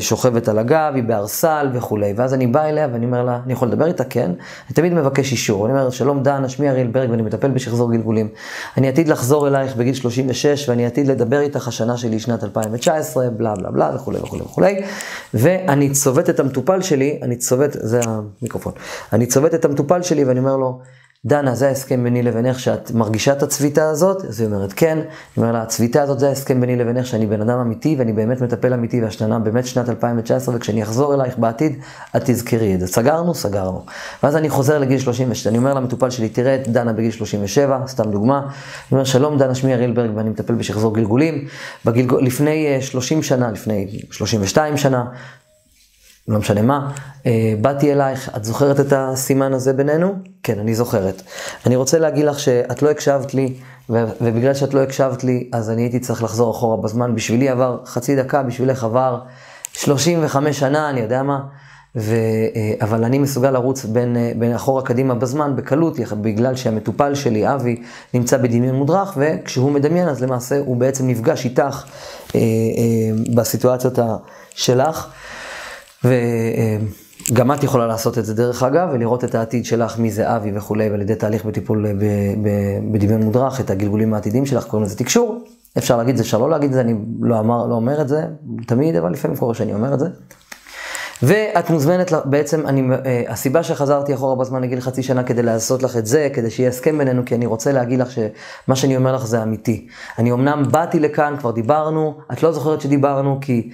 שוכבת 0.00 0.48
על 0.48 0.58
הגב, 0.58 0.92
היא 0.94 1.02
בארסל 1.02 1.70
וכולי. 1.74 2.12
ואז 2.16 2.34
אני 2.34 2.46
בא 2.46 2.64
אליה 2.64 2.88
ואני 2.92 3.06
אומר 3.06 3.24
לה, 3.24 3.40
אני 3.44 3.52
יכול 3.52 3.68
לדבר 3.68 3.86
איתה? 3.86 4.04
כן. 4.04 4.30
אני 4.66 4.74
תמיד 4.74 4.92
מבקש 4.92 5.32
אישור. 5.32 5.66
אני 5.66 5.74
אומר, 5.74 5.90
שלום 5.90 6.22
דנה, 6.22 6.48
שמי 6.48 6.70
אריאל 6.70 6.86
ברג 6.86 7.10
ואני 7.10 7.22
מטפל 7.22 7.50
בשחזור 7.50 7.92
גלגולים. 7.92 8.28
אני 8.76 8.88
עתיד 8.88 9.08
לחזור 9.08 9.48
אלייך 9.48 9.76
בגיל 9.76 9.94
36 9.94 10.68
ואני 10.68 10.86
עתיד 10.86 11.06
לדבר 11.06 11.40
איתך, 11.40 11.68
השנה 11.68 11.96
שלי 11.96 12.20
שנת 12.20 12.44
2019, 12.44 13.30
בלה 13.30 13.54
בלה 13.54 13.70
בלה 13.70 13.92
וכולי 13.94 14.18
וכולי 14.18 14.42
וכולי. 14.42 14.82
ואני 15.34 15.90
צובט 15.90 16.30
את 16.30 16.40
המטופל 16.40 16.82
שלי, 16.82 17.20
אני 17.22 17.36
צובט, 17.36 17.70
זה 17.72 18.00
המיקרופון, 18.06 18.72
אני 19.12 19.26
צובט 19.26 19.54
את 19.54 19.64
המטופל 19.64 20.02
שלי 20.02 20.24
ואני 20.24 20.38
אומר 20.38 20.56
לו, 20.56 20.80
דנה, 21.24 21.54
זה 21.54 21.68
ההסכם 21.68 22.04
ביני 22.04 22.22
לבינך 22.22 22.60
שאת 22.60 22.90
מרגישה 22.90 23.32
את 23.32 23.42
הצביטה 23.42 23.88
הזאת? 23.88 24.24
אז 24.24 24.40
היא 24.40 24.46
אומרת, 24.46 24.72
כן. 24.72 24.98
אני 24.98 25.06
אומר 25.36 25.52
לה, 25.52 25.62
הצביטה 25.62 26.02
הזאת 26.02 26.18
זה 26.18 26.28
ההסכם 26.28 26.60
ביני 26.60 26.76
לבינך 26.76 27.06
שאני 27.06 27.26
בן 27.26 27.40
אדם 27.40 27.58
אמיתי 27.58 27.96
ואני 27.98 28.12
באמת 28.12 28.40
מטפל 28.40 28.72
אמיתי 28.72 29.02
והשנה 29.02 29.38
באמת 29.38 29.66
שנת 29.66 29.88
2019 29.88 30.56
וכשאני 30.56 30.82
אחזור 30.82 31.14
אלייך 31.14 31.38
בעתיד, 31.38 31.78
את 32.16 32.22
תזכרי 32.24 32.74
את 32.74 32.80
זה. 32.80 32.86
סגרנו? 32.86 33.34
סגרנו. 33.34 33.84
ואז 34.22 34.36
אני 34.36 34.48
חוזר 34.48 34.78
לגיל 34.78 34.98
36, 34.98 35.46
אני 35.46 35.58
אומר 35.58 35.74
למטופל 35.74 36.10
שלי, 36.10 36.28
תראה 36.28 36.54
את 36.54 36.68
דנה 36.68 36.92
בגיל 36.92 37.10
37, 37.10 37.80
סתם 37.86 38.10
דוגמה. 38.10 38.38
אני 38.38 38.48
אומר, 38.92 39.04
שלום 39.04 39.38
דנה, 39.38 39.54
שמי 39.54 39.74
אריאל 39.74 39.92
ברג 39.92 40.10
ואני 40.14 40.30
מטפל 40.30 40.54
בשחזור 40.54 40.94
גלגולים. 40.94 41.46
בגלגול, 41.84 42.24
לפני 42.24 42.78
30 42.80 43.22
שנה, 43.22 43.50
לפני 43.50 44.02
32 44.10 44.76
שנה, 44.76 45.04
לא 46.28 46.38
משנה 46.38 46.62
מה, 46.62 46.92
אה, 47.26 47.54
באתי 47.60 47.92
אלייך, 47.92 48.30
את 48.36 48.44
זוכרת 48.44 48.80
את 48.80 48.92
הסימן 48.96 49.52
הזה 49.52 49.72
בינינו? 49.72 50.14
כן, 50.42 50.58
אני 50.58 50.74
זוכרת. 50.74 51.22
אני 51.66 51.76
רוצה 51.76 51.98
להגיד 51.98 52.24
לך 52.24 52.38
שאת 52.38 52.82
לא 52.82 52.90
הקשבת 52.90 53.34
לי, 53.34 53.54
ובגלל 53.90 54.54
שאת 54.54 54.74
לא 54.74 54.82
הקשבת 54.82 55.24
לי, 55.24 55.48
אז 55.52 55.70
אני 55.70 55.82
הייתי 55.82 56.00
צריך 56.00 56.22
לחזור 56.22 56.50
אחורה 56.50 56.76
בזמן. 56.76 57.14
בשבילי 57.14 57.48
עבר 57.48 57.78
חצי 57.84 58.16
דקה, 58.16 58.42
בשבילך 58.42 58.84
עבר 58.84 59.20
35 59.72 60.58
שנה, 60.58 60.90
אני 60.90 61.00
יודע 61.00 61.22
מה. 61.22 61.40
ו... 61.96 62.14
אה, 62.56 62.74
אבל 62.80 63.04
אני 63.04 63.18
מסוגל 63.18 63.50
לרוץ 63.50 63.84
בין, 63.84 64.16
אה, 64.16 64.32
בין 64.38 64.54
אחורה 64.54 64.82
קדימה 64.82 65.14
בזמן 65.14 65.56
בקלות, 65.56 65.98
בגלל 66.20 66.56
שהמטופל 66.56 67.14
שלי, 67.14 67.54
אבי, 67.54 67.82
נמצא 68.14 68.36
בדמיון 68.36 68.74
מודרך, 68.74 69.16
וכשהוא 69.16 69.72
מדמיין, 69.72 70.08
אז 70.08 70.22
למעשה 70.22 70.58
הוא 70.58 70.76
בעצם 70.76 71.08
נפגש 71.08 71.44
איתך 71.44 71.84
אה, 72.34 72.40
אה, 72.40 73.34
בסיטואציות 73.34 73.98
שלך. 74.54 75.08
וגם 76.06 77.52
את 77.52 77.64
יכולה 77.64 77.86
לעשות 77.86 78.18
את 78.18 78.24
זה 78.24 78.34
דרך 78.34 78.62
אגב, 78.62 78.88
ולראות 78.92 79.24
את 79.24 79.34
העתיד 79.34 79.64
שלך, 79.64 79.98
מי 79.98 80.10
זה 80.10 80.36
אבי 80.36 80.50
וכולי, 80.54 80.90
ועל 80.90 81.00
ידי 81.00 81.14
תהליך 81.14 81.44
בטיפול 81.44 81.86
בדמיון 82.92 83.22
מודרך, 83.22 83.60
את 83.60 83.70
הגלגולים 83.70 84.14
העתידים 84.14 84.46
שלך, 84.46 84.64
קוראים 84.64 84.86
לזה 84.86 84.96
תקשור. 84.96 85.44
אפשר 85.78 85.96
להגיד 85.96 86.10
את 86.10 86.16
זה, 86.16 86.22
אפשר 86.22 86.38
לא 86.38 86.50
להגיד 86.50 86.68
את 86.68 86.74
זה, 86.74 86.80
אני 86.80 86.94
לא, 87.20 87.38
אמר, 87.38 87.66
לא 87.66 87.74
אומר 87.74 88.00
את 88.00 88.08
זה 88.08 88.24
תמיד, 88.66 88.96
אבל 88.96 89.12
לפעמים 89.12 89.36
קורה 89.36 89.54
שאני 89.54 89.74
אומר 89.74 89.94
את 89.94 89.98
זה. 89.98 90.06
ואת 91.22 91.70
מוזמנת, 91.70 92.12
בעצם, 92.24 92.66
אני, 92.66 92.94
אה, 93.06 93.22
הסיבה 93.28 93.62
שחזרתי 93.62 94.14
אחורה 94.14 94.36
בזמן 94.36 94.62
לגיל 94.62 94.80
חצי 94.80 95.02
שנה 95.02 95.22
כדי 95.22 95.42
לעשות 95.42 95.82
לך 95.82 95.96
את 95.96 96.06
זה, 96.06 96.28
כדי 96.34 96.50
שיהיה 96.50 96.68
הסכם 96.68 96.98
בינינו, 96.98 97.24
כי 97.24 97.34
אני 97.34 97.46
רוצה 97.46 97.72
להגיד 97.72 98.00
לך 98.00 98.10
שמה 98.10 98.76
שאני 98.76 98.96
אומר 98.96 99.14
לך 99.14 99.26
זה 99.26 99.42
אמיתי. 99.42 99.86
אני 100.18 100.32
אמנם 100.32 100.62
באתי 100.70 101.00
לכאן, 101.00 101.34
כבר 101.38 101.50
דיברנו, 101.50 102.14
את 102.32 102.42
לא 102.42 102.52
זוכרת 102.52 102.80
שדיברנו, 102.80 103.38
כי 103.40 103.70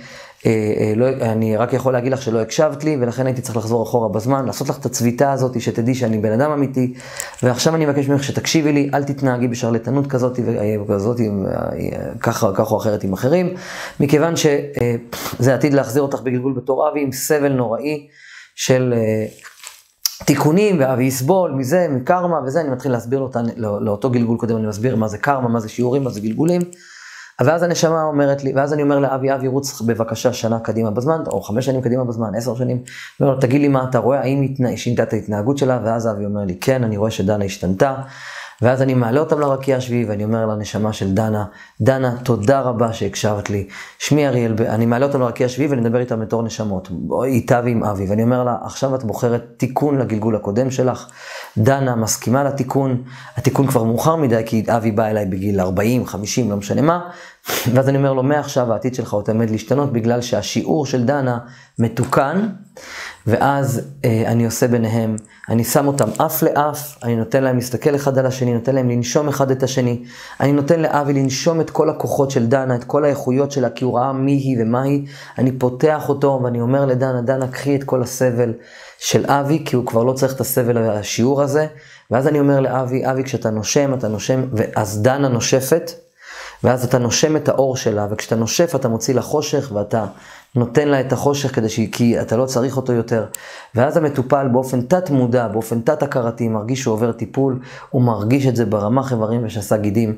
לא, 0.97 1.09
אני 1.09 1.57
רק 1.57 1.73
יכול 1.73 1.93
להגיד 1.93 2.13
לך 2.13 2.23
שלא 2.23 2.41
הקשבת 2.41 2.85
לי, 2.85 2.97
ולכן 3.01 3.27
הייתי 3.27 3.43
צריך 3.43 3.57
לחזור 3.57 3.83
אחורה 3.83 4.09
בזמן, 4.09 4.47
לעשות 4.47 4.69
לך 4.69 4.79
את 4.79 4.87
הצביטה 4.87 5.33
הזאת, 5.33 5.61
שתדעי 5.61 5.95
שאני 5.95 6.19
בן 6.19 6.33
אדם 6.33 6.51
אמיתי, 6.51 6.95
ועכשיו 7.43 7.75
אני 7.75 7.87
מבקש 7.87 8.09
ממך 8.09 8.25
שתקשיבי 8.25 8.73
לי, 8.73 8.91
אל 8.95 9.05
תתנהגי 9.05 9.49
בשרלטנות 9.49 10.07
כזאת 10.07 10.39
וכזאת, 10.87 11.21
ככה, 12.21 12.51
ככה 12.55 12.75
או 12.75 12.79
אחרת 12.79 13.05
עם 13.05 13.13
אחרים, 13.13 13.55
מכיוון 14.01 14.37
שזה 14.37 15.55
עתיד 15.55 15.75
להחזיר 15.75 16.03
אותך 16.03 16.21
בגלגול 16.21 16.53
בתור 16.53 16.89
אבי 16.89 17.03
עם 17.03 17.13
סבל 17.13 17.53
נוראי 17.53 18.09
של 18.55 18.95
תיקונים, 20.25 20.77
ואבי 20.81 21.05
יסבול 21.05 21.51
מזה, 21.51 21.87
מקרמה 21.91 22.41
וזה, 22.47 22.61
אני 22.61 22.71
מתחיל 22.71 22.93
להסביר 22.93 23.29
לא, 23.57 23.85
לאותו 23.85 24.11
גלגול 24.11 24.39
קודם, 24.39 24.57
אני 24.57 24.67
מסביר 24.67 24.97
מה 24.97 25.09
זה 25.09 25.19
קרמה, 25.19 25.49
מה 25.49 25.61
זה 25.61 25.69
שיעורים, 25.69 26.05
מה 26.05 26.11
זה 26.11 26.21
גלגולים. 26.21 26.61
ואז 27.47 27.63
הנשמה 27.63 28.03
אומרת 28.03 28.45
לי, 28.45 28.53
ואז 28.57 28.73
אני 28.73 28.83
אומר 28.83 28.99
לאבי, 28.99 29.35
אבי, 29.35 29.49
רוץ 29.49 29.81
בבקשה 29.81 30.33
שנה 30.33 30.61
קדימה 30.61 30.91
בזמן, 30.91 31.23
או 31.27 31.43
חמש 31.43 31.67
שנים 31.67 31.83
קדימה 31.83 32.05
בזמן, 32.05 32.35
עשר 32.35 32.55
שנים. 32.55 32.83
לא, 33.21 33.37
תגיד 33.41 33.61
לי 33.61 33.69
מה 33.69 33.87
אתה 33.91 33.99
רואה, 33.99 34.21
האם 34.21 34.41
היא 34.41 34.77
שינתה 34.77 35.03
את 35.03 35.13
ההתנהגות 35.13 35.59
שלה, 35.59 35.81
ואז 35.85 36.09
אבי 36.09 36.25
אומר 36.25 36.45
לי, 36.45 36.59
כן, 36.61 36.85
אני 36.85 36.97
רואה 36.97 37.11
שדנה 37.11 37.45
השתנתה. 37.45 37.95
ואז 38.63 38.83
אני 38.83 38.95
מעלה 38.95 39.21
אותם 39.21 39.41
לרקיע 39.41 39.77
השביעי, 39.77 40.05
ואני 40.05 40.25
אומר 40.25 40.47
לנשמה 40.47 40.93
של 40.93 41.15
דנה, 41.15 41.45
דנה, 41.81 42.17
תודה 42.23 42.61
רבה 42.61 42.93
שהקשבת 42.93 43.51
לי. 43.51 43.69
שמי 43.99 44.29
אריאל, 44.29 44.55
אני 44.69 44.87
מעלה 44.87 45.07
אותם 45.07 45.21
לרקיע 45.21 45.47
השביעי 45.47 45.69
ואני 45.69 45.81
מדבר 45.81 46.01
איתם 46.01 46.21
בתור 46.21 46.43
נשמות, 46.43 46.89
איתה 47.25 47.61
ועם 47.65 47.85
אבי, 47.85 48.07
ואני 48.11 48.23
אומר 48.23 48.45
לה, 48.45 48.57
עכשיו 48.63 48.95
את 48.95 49.05
בוחרת 49.05 49.45
תיקון 49.57 49.99
לגלגול 49.99 50.37
הקודם 50.37 50.71
שלך. 50.71 51.09
דנה 51.59 51.97
מסכימה 51.97 52.45
לתיקון, 52.45 53.03
התיקון 53.37 53.67
כבר 53.67 53.83
מאוחר 53.83 54.17
מדי, 54.17 54.43
כי 54.47 54.65
אבי 54.69 54.91
בא 54.91 55.07
אליי 55.07 55.27
בגיל 55.27 55.61
40, 55.61 56.07
50, 56.07 56.51
לא 56.51 56.57
משנה 56.57 56.83
מה, 56.83 57.01
ואז 57.73 57.89
אני 57.89 57.99
אומר 57.99 58.13
לו, 58.13 58.23
מעכשיו 58.23 58.73
העתיד 58.73 58.95
שלך 58.95 59.13
עוד 59.13 59.29
עומד 59.29 59.51
להשתנות, 59.51 59.93
בגלל 59.93 60.21
שהשיעור 60.21 60.87
של 60.87 61.05
דנה 61.05 61.39
מתוקן, 61.79 62.49
ואז 63.27 63.81
אה, 64.05 64.23
אני 64.27 64.45
עושה 64.45 64.69
ביניהם, 64.69 65.17
אני 65.49 65.65
שם 65.65 65.87
אותם 65.87 66.09
אף 66.27 66.43
לאף, 66.43 66.99
אני 67.03 67.17
נותן 67.17 67.45
להם 67.45 67.57
להסתכל 67.57 67.95
אחד 67.95 68.19
על 68.19 68.27
השני, 68.27 68.55
נותן 68.55 68.75
להם 68.75 68.91
לנשום 68.91 69.29
אחד 69.29 69.51
את 69.51 69.63
השני, 69.63 70.05
אני 70.41 70.53
נותן 70.53 70.81
לאבי 70.81 71.13
לנשום 71.13 71.61
את 71.61 71.71
כל 71.71 71.91
הכוחות 71.91 72.31
של 72.31 72.47
דנה, 72.47 72.75
את 72.75 72.85
כל 72.85 73.05
האיכויות 73.05 73.53
שלה, 73.53 73.71
כי 73.71 73.85
הוא 73.85 73.99
ראה 73.99 74.13
מי 74.13 74.33
היא 74.33 74.57
ומה 74.61 74.83
היא, 74.83 75.07
אני 75.39 75.53
פותח 75.53 76.09
אותו 76.09 76.41
ואני 76.45 76.61
אומר 76.61 76.87
לדנה, 76.87 77.23
דנה, 77.23 77.49
קחי 77.49 77.77
את 77.77 77.85
כל 77.85 78.03
הסבל 78.03 78.53
של 78.99 79.25
אבי, 79.27 79.63
כי 79.65 79.77
הוא 79.77 79.87
כבר 79.87 80.05
לא 80.05 80.13
צריך 80.13 80.35
את 80.35 80.41
הסבל 80.41 80.79
השיעור 80.79 81.43
הזה, 81.43 81.67
ואז 82.11 82.27
אני 82.27 82.41
אומר 82.41 82.61
לאבי, 82.61 83.11
אבי, 83.11 83.25
כשאתה 83.25 83.51
נושם, 83.51 83.95
אתה 83.95 84.09
נושם, 84.09 84.43
ואז 84.53 85.03
דנה 85.03 85.29
נושפת, 85.29 85.91
ואז 86.65 86.85
אתה 86.85 86.99
נושם 86.99 87.37
את 87.37 87.49
האור 87.49 87.77
שלה, 87.77 88.07
וכשאתה 88.11 88.37
נושף 88.37 88.75
אתה 88.75 88.89
מוציא 88.89 89.15
לה 89.15 89.23
חושך, 89.23 89.71
ואתה 89.75 90.07
נותן 90.55 90.89
לה 90.89 91.01
את 91.01 91.13
החושך 91.13 91.55
כדי 91.55 91.69
שהיא, 91.69 91.93
כי 91.93 92.21
אתה 92.21 92.37
לא 92.37 92.47
צריך 92.47 92.77
אותו 92.77 92.93
יותר. 92.93 93.27
ואז 93.75 93.97
המטופל 93.97 94.49
באופן 94.49 94.83
תת 94.83 95.11
מודע, 95.11 95.49
באופן 95.49 95.81
תת 95.81 96.03
הכרתי, 96.03 96.49
מרגיש 96.49 96.81
שהוא 96.81 96.95
עובר 96.95 97.13
טיפול, 97.13 97.59
הוא 97.91 98.03
מרגיש 98.03 98.47
את 98.47 98.57
זה 98.57 98.65
ברמ"ח 98.65 99.13
איברים 99.13 99.41
ושסה 99.45 99.77
גידים. 99.77 100.15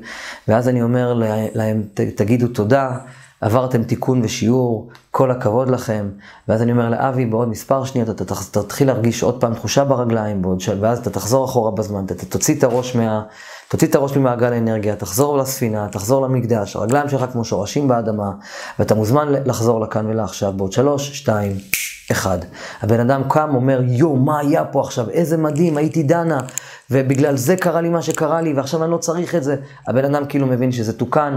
ואז 0.47 0.69
אני 0.69 0.81
אומר 0.81 1.13
להם, 1.53 1.83
תגידו 2.15 2.47
תודה. 2.47 2.97
עברתם 3.45 3.83
תיקון 3.83 4.21
ושיעור, 4.23 4.89
כל 5.11 5.31
הכבוד 5.31 5.69
לכם. 5.69 6.09
ואז 6.47 6.61
אני 6.61 6.71
אומר 6.71 6.89
לאבי, 6.89 7.25
בעוד 7.25 7.47
מספר 7.47 7.85
שניות 7.85 8.09
אתה 8.09 8.35
תתחיל 8.51 8.87
להרגיש 8.87 9.23
עוד 9.23 9.41
פעם 9.41 9.53
תחושה 9.53 9.83
ברגליים, 9.83 10.41
ואז 10.81 10.99
אתה 10.99 11.09
תחזור 11.09 11.45
אחורה 11.45 11.71
בזמן, 11.71 12.05
אתה 12.05 12.25
תוציא 12.25 12.55
את 12.55 12.63
הראש 12.63 12.95
מה... 12.95 13.23
תוציא 13.67 13.87
את 13.87 13.95
הראש 13.95 14.17
ממעגל 14.17 14.53
האנרגיה, 14.53 14.95
תחזור 14.95 15.37
לספינה, 15.37 15.87
תחזור 15.91 16.21
למקדש, 16.21 16.75
הרגליים 16.75 17.09
שלך 17.09 17.25
כמו 17.31 17.45
שורשים 17.45 17.87
באדמה, 17.87 18.31
ואתה 18.79 18.95
מוזמן 18.95 19.33
לחזור 19.45 19.79
לכאן 19.79 20.05
ולעכשיו 20.05 20.53
בעוד 20.53 20.71
שלוש, 20.71 21.17
שתיים, 21.17 21.51
אחד. 22.11 22.39
הבן 22.81 22.99
אדם 22.99 23.21
קם, 23.29 23.55
אומר, 23.55 23.81
יואו, 23.83 24.15
מה 24.15 24.39
היה 24.39 24.65
פה 24.65 24.81
עכשיו? 24.81 25.09
איזה 25.09 25.37
מדהים, 25.37 25.77
הייתי 25.77 26.03
דנה, 26.03 26.39
ובגלל 26.91 27.37
זה 27.37 27.55
קרה 27.55 27.81
לי 27.81 27.89
מה 27.89 28.01
שקרה 28.01 28.41
לי, 28.41 28.53
ועכשיו 28.53 28.83
אני 28.83 28.91
לא 28.91 28.97
צריך 28.97 29.35
את 29.35 29.43
זה. 29.43 29.55
הבן 29.87 30.05
אדם 30.05 30.25
כאילו 30.25 30.47
מבין 30.47 30.71
שזה 30.71 30.93
תוקן. 30.93 31.35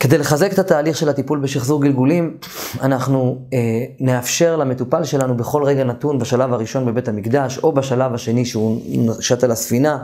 כדי 0.00 0.18
לחזק 0.18 0.52
את 0.52 0.58
התהליך 0.58 0.96
של 0.96 1.08
הטיפול 1.08 1.38
בשחזור 1.38 1.82
גלגולים, 1.82 2.36
אנחנו 2.80 3.38
אה, 3.52 3.58
נאפשר 4.00 4.56
למטופל 4.56 5.04
שלנו 5.04 5.36
בכל 5.36 5.64
רגע 5.64 5.84
נתון, 5.84 6.18
בשלב 6.18 6.52
הראשון 6.52 6.86
בבית 6.86 7.08
המקדש, 7.08 7.58
או 7.58 7.72
בשלב 7.72 8.14
השני 8.14 8.44
שהוא 8.44 8.80
שט 9.20 9.44
על 9.44 9.50
הספינה, 9.50 9.98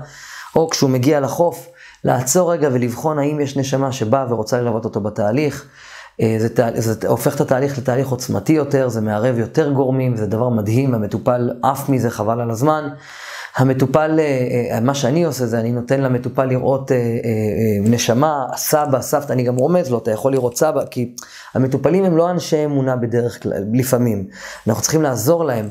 או 0.57 0.71
כשהוא 0.71 0.91
מגיע 0.91 1.21
לחוף, 1.21 1.69
לעצור 2.05 2.53
רגע 2.53 2.69
ולבחון 2.73 3.19
האם 3.19 3.41
יש 3.41 3.57
נשמה 3.57 3.93
שבאה 3.93 4.27
ורוצה 4.33 4.61
ללוות 4.61 4.85
אותו 4.85 5.01
בתהליך. 5.01 5.67
אה, 6.21 6.37
זה, 6.39 6.49
זה 6.75 7.09
הופך 7.09 7.35
את 7.35 7.41
התהליך 7.41 7.79
לתהליך 7.79 8.09
עוצמתי 8.09 8.53
יותר, 8.53 8.89
זה 8.89 9.01
מערב 9.01 9.39
יותר 9.39 9.73
גורמים, 9.73 10.17
זה 10.17 10.27
דבר 10.27 10.49
מדהים, 10.49 10.95
המטופל 10.95 11.51
עף 11.63 11.89
מזה, 11.89 12.11
חבל 12.11 12.41
על 12.41 12.51
הזמן. 12.51 12.89
המטופל, 13.57 14.17
אה, 14.19 14.75
אה, 14.75 14.81
מה 14.81 14.95
שאני 14.95 15.25
עושה 15.25 15.47
זה, 15.47 15.61
אני 15.61 15.73
נותן 15.73 16.01
למטופל 16.01 16.45
לראות 16.45 16.91
נשמה, 17.81 18.47
סבא, 18.57 19.01
סבתא, 19.01 19.33
אני 19.33 19.43
גם 19.43 19.57
רומז 19.57 19.91
לו, 19.91 19.99
אתה 19.99 20.11
יכול 20.11 20.33
לראות 20.33 20.57
סבא, 20.57 20.83
כי 20.91 21.15
המטופלים 21.55 22.05
הם 22.05 22.17
לא 22.17 22.31
אנשי 22.31 22.65
אמונה 22.65 22.97
בדרך 22.97 23.43
כלל, 23.43 23.65
לפעמים. 23.73 24.27
אנחנו 24.67 24.83
צריכים 24.83 25.03
לעזור 25.03 25.45
להם. 25.45 25.69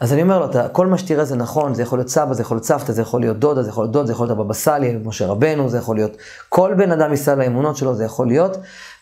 אז 0.00 0.12
אני 0.12 0.22
אומר 0.22 0.38
לו, 0.38 0.44
אתה, 0.44 0.68
כל 0.68 0.86
מה 0.86 0.98
שתראה 0.98 1.24
זה 1.24 1.36
נכון, 1.36 1.74
זה 1.74 1.82
יכול 1.82 1.98
להיות 1.98 2.08
סבא, 2.08 2.34
זה 2.34 2.42
יכול 2.42 2.56
להיות 2.56 2.64
סבתא, 2.64 2.92
זה 2.92 3.02
יכול 3.02 3.20
להיות 3.20 3.38
דודה, 3.38 3.62
זה 3.62 3.70
יכול 3.70 3.84
להיות 3.84 3.92
דוד, 3.92 4.06
זה 4.06 4.12
יכול 4.12 4.26
להיות 4.26 4.38
הבבא 4.38 4.54
סאלי, 4.54 4.98
משה 5.04 5.26
רבנו, 5.26 5.68
זה 5.68 5.78
יכול 5.78 5.96
להיות 5.96 6.16
כל 6.48 6.74
בן 6.76 6.92
אדם 6.92 7.12
מסל 7.12 7.40
האמונות 7.40 7.76
שלו, 7.76 7.94
זה 7.94 8.04
יכול 8.04 8.26
להיות, 8.26 8.56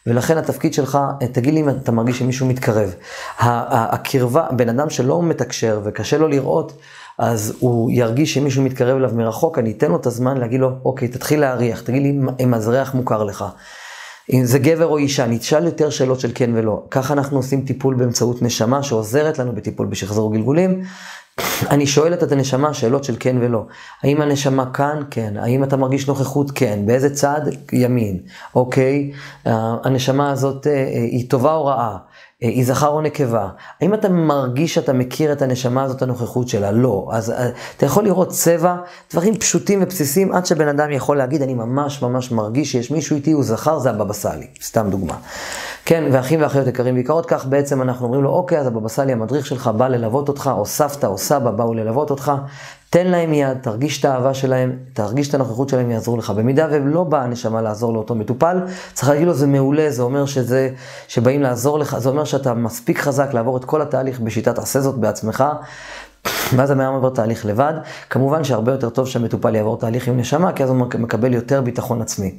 ולכן 0.07 0.39
התפקיד 0.39 0.75
שלך, 0.75 0.99
תגיד 1.33 1.55
לי 1.55 1.61
אם 1.61 1.69
אתה 1.69 1.93
מרגיש 1.93 2.19
שמישהו 2.19 2.47
מתקרב. 2.47 2.95
הקרבה, 3.39 4.47
בן 4.57 4.69
אדם 4.69 4.91
שלא 4.91 5.23
מתקשר 5.23 5.81
וקשה 5.85 6.19
לו 6.19 6.29
לראות, 6.29 6.73
אז 7.19 7.57
הוא 7.59 7.91
ירגיש 7.93 8.35
שמישהו 8.35 8.63
מתקרב 8.63 8.97
אליו 8.97 9.11
מרחוק, 9.15 9.59
אני 9.59 9.73
אתן 9.73 9.91
לו 9.91 9.97
את 9.97 10.07
הזמן 10.07 10.37
להגיד 10.37 10.61
לו, 10.61 10.71
אוקיי, 10.85 11.09
תתחיל 11.09 11.41
להריח, 11.41 11.81
תגיד 11.81 12.03
לי 12.03 12.19
אם 12.41 12.55
הזריח 12.55 12.95
מוכר 12.95 13.25
לך. 13.25 13.45
אם 14.33 14.45
זה 14.45 14.59
גבר 14.59 14.87
או 14.87 14.97
אישה, 14.97 15.27
נשאל 15.27 15.65
יותר 15.65 15.91
שאלות 15.91 16.21
של 16.21 16.31
כן 16.35 16.51
ולא. 16.55 16.83
ככה 16.91 17.13
אנחנו 17.15 17.37
עושים 17.37 17.65
טיפול 17.65 17.95
באמצעות 17.95 18.43
נשמה 18.43 18.83
שעוזרת 18.83 19.39
לנו 19.39 19.55
בטיפול 19.55 19.87
בשחזור 19.87 20.33
גלגולים. 20.33 20.83
אני 21.71 21.87
שואלת 21.87 22.23
את 22.23 22.33
הנשמה 22.33 22.75
שאלות 22.75 23.05
של 23.05 23.17
כן 23.21 23.37
ולא. 23.41 23.67
האם 24.03 24.21
הנשמה 24.21 24.71
כאן? 24.73 25.03
כן. 25.11 25.37
האם 25.37 25.65
אתה 25.65 25.77
מרגיש 25.77 26.09
נוכחות? 26.09 26.51
כן. 26.51 26.79
באיזה 26.87 27.15
צד? 27.15 27.41
ימין. 27.73 28.19
אוקיי. 28.55 29.13
הנשמה 29.45 30.31
הזאת 30.31 30.67
אה, 30.67 30.87
היא 31.11 31.31
טובה 31.31 31.55
או 31.55 31.65
רעה? 31.67 31.97
אה, 32.43 32.49
היא 32.49 32.67
זכר 32.67 32.89
או 32.89 33.01
נקבה. 33.01 33.49
האם 33.81 33.95
אתה 33.95 34.09
מרגיש 34.09 34.75
שאתה 34.75 34.93
מכיר 34.93 35.33
את 35.33 35.43
הנשמה 35.43 35.83
הזאת, 35.83 36.03
הנוכחות 36.03 36.49
שלה? 36.49 36.73
לא. 36.73 37.09
אז 37.13 37.31
אה, 37.31 37.49
אתה 37.77 37.87
יכול 37.87 38.05
לראות 38.05 38.29
צבע, 38.29 38.77
דברים 39.13 39.37
פשוטים 39.37 39.83
ובסיסיים, 39.83 40.33
עד 40.33 40.47
שבן 40.47 40.69
אדם 40.69 40.91
יכול 40.91 41.17
להגיד, 41.17 41.43
אני 41.43 41.55
ממש 41.55 42.03
ממש 42.03 42.33
מרגיש 42.33 42.73
שיש 42.73 42.91
מישהו 42.91 43.17
איתי, 43.17 43.33
הוא 43.33 43.45
זכר, 43.45 43.79
זה 43.79 43.91
הבבא 43.91 44.13
סאלי. 44.13 44.47
סתם 44.63 44.91
דוגמה. 44.91 45.17
כן, 45.85 46.05
ואחים 46.13 46.43
ואחיות 46.43 46.67
יקרים 46.67 46.95
ויקרות, 46.95 47.27
כך 47.27 47.47
בעצם 47.47 47.83
אנחנו 47.83 48.07
אומרים 48.07 48.23
לו, 48.23 48.31
אוקיי, 48.31 48.59
אז 48.59 48.67
הבבא 48.67 48.89
סאלי 48.89 49.13
המדריך 49.13 49.47
שלך 49.47 49.67
בא 49.67 49.89
ללוות 49.89 50.29
אותך, 50.29 50.51
או 50.57 50.67
סבתא 50.67 51.07
או 51.07 51.19
סבא 51.19 51.51
באו 51.51 51.75
ללוות 51.75 52.11
אותך, 52.11 52.33
תן 52.95 53.07
להם 53.07 53.33
יד, 53.33 53.59
תרגיש 53.61 54.01
את 54.01 54.05
האהבה 54.05 54.35
שלהם, 54.35 54.79
תרגיש 54.93 55.29
את 55.29 55.35
הנוכחות 55.35 55.69
שלהם, 55.69 55.91
יעזרו 55.91 56.17
לך. 56.17 56.31
במידה 56.31 56.69
ולא 56.71 57.05
באה 57.05 57.23
הנשמה 57.23 57.63
לעזור 57.63 57.93
לאותו 57.93 58.15
מטופל, 58.15 58.59
צריך 58.93 59.09
להגיד 59.09 59.27
לו, 59.27 59.35
זה 59.35 59.47
מעולה, 59.47 59.91
זה 59.91 60.03
אומר 60.03 60.27
שזה, 60.27 60.71
שבאים 61.09 61.43
לעזור 61.43 61.79
לך, 61.79 61.99
זה 61.99 62.09
אומר 62.09 62.25
שאתה 62.25 62.55
מספיק 62.55 62.99
חזק 62.99 63.35
לעבור 63.35 63.57
את 63.57 63.65
כל 63.65 63.83
התהליך 63.83 64.21
בשיטת 64.21 64.59
עשה 64.59 64.81
זאת 64.81 64.95
בעצמך. 64.95 65.45
ואז 66.57 66.73
אדם 66.73 66.93
עובר 66.95 67.11
תהליך 67.11 67.47
לבד. 67.47 67.73
כמובן 68.11 68.45
שהרבה 68.45 68.73
יותר 68.73 68.91
טוב 68.91 69.09
שהמטופל 69.09 69.55
יעבור 69.55 69.79
תהליך 69.79 70.09
עם 70.09 70.17
נשמה, 70.17 70.53
כי 70.53 70.65
אז 70.65 70.71
הוא 70.71 70.77
מקבל 70.77 71.35
יותר 71.35 71.61
ביטחון 71.61 72.03
עצמי. 72.03 72.35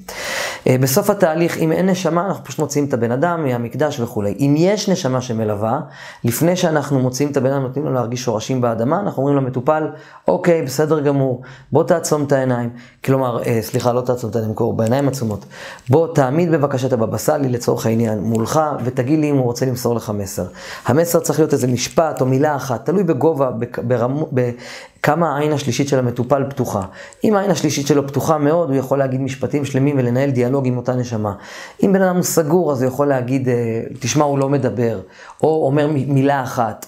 אה, 0.68 0.76
בסוף 0.80 1.10
התהליך, 1.10 1.58
אם 1.58 1.72
אין 1.72 1.90
נשמה, 1.90 2.26
אנחנו 2.26 2.44
פשוט 2.44 2.60
מוציאים 2.60 2.88
את 2.88 2.94
הבן 2.94 3.12
אדם 3.12 3.44
מהמקדש 3.44 4.00
וכולי. 4.00 4.36
אם 4.40 4.56
יש 4.58 4.90
נשמה 4.90 5.22
שמלווה, 5.22 5.80
לפני 6.24 6.56
שאנחנו 6.56 7.00
מוציאים 7.00 7.32
את 7.32 7.38
הבן 7.38 7.52
אדם, 7.52 7.62
נותנים 7.62 7.86
לו 7.86 7.94
להרגיש 7.94 8.24
שורשים 8.24 8.62
באדמה, 8.62 9.00
אנחנו 9.00 9.24
אומרים 9.24 9.38
למטופל, 9.38 9.88
אוקיי, 10.28 10.62
בסדר 10.62 11.00
גמור, 11.00 11.42
בוא 11.72 11.84
תעצום 11.84 12.24
את 12.24 12.32
העיניים. 12.32 12.70
כלומר, 13.06 13.44
אה, 13.44 13.60
סליחה, 13.62 13.94
לא 13.94 14.02
תעצום 14.02 14.30
את 14.30 14.36
העיניים, 14.36 14.56
בעיניים 14.76 15.08
עצומות. 15.08 15.46
בוא 15.90 16.14
תעמיד 16.14 16.52
בבקשה 16.52 16.88
את 16.88 16.94
הבבא 16.94 17.18
סאלי 17.18 17.50
לצורך 17.50 17.86
העניין 17.86 18.20
מולך, 18.20 18.60
ותגיד 18.84 19.20
לי 19.20 19.30
אם 19.30 19.36
הוא 19.36 19.44
רוצה 19.44 19.66
למסור 19.66 19.96
לך 19.96 20.10
מסר. 20.10 20.46
המסר 20.86 21.20
צריך 21.20 21.40
להיות 21.40 21.54
איזה 21.54 21.68
משפט 21.68 22.22
או 22.22 22.26
מילה 22.26 22.56
אחת, 22.56 22.86
תלוי 22.86 23.04
בגובה, 23.04 23.52
בכמה 23.84 25.36
העין 25.36 25.52
השלישית 25.52 25.88
של 25.88 26.00
המטופל 26.00 26.44
פתוחה. 26.50 26.82
אם 27.24 27.36
העין 27.36 27.52
השלישית 27.52 27.88
שלו 27.88 28.08
פתוחה 28.08 28.38
מאוד, 28.38 28.70
הוא 28.70 28.78
יכול 28.78 29.00
להגיד 29.00 29.22
משפטים 29.22 29.66
שלמים 29.66 29.98
ולנהל 29.98 30.30
דיאלוג 30.30 30.68
עם 30.68 30.78
אותה 30.78 30.96
נשמה. 30.96 31.34
אם 31.84 31.94
בן 31.94 32.02
אדם 32.02 32.16
הוא 32.16 32.24
סגור, 32.24 32.72
אז 32.72 32.82
הוא 32.82 32.88
יכול 32.88 33.08
להגיד, 33.08 33.50
אה, 33.50 33.82
תשמע, 34.00 34.26
הוא 34.26 34.40
לא 34.40 34.50
מדבר, 34.50 35.02
או 35.44 35.66
אומר 35.66 35.88
מילה 35.88 36.44
אחת. 36.44 36.86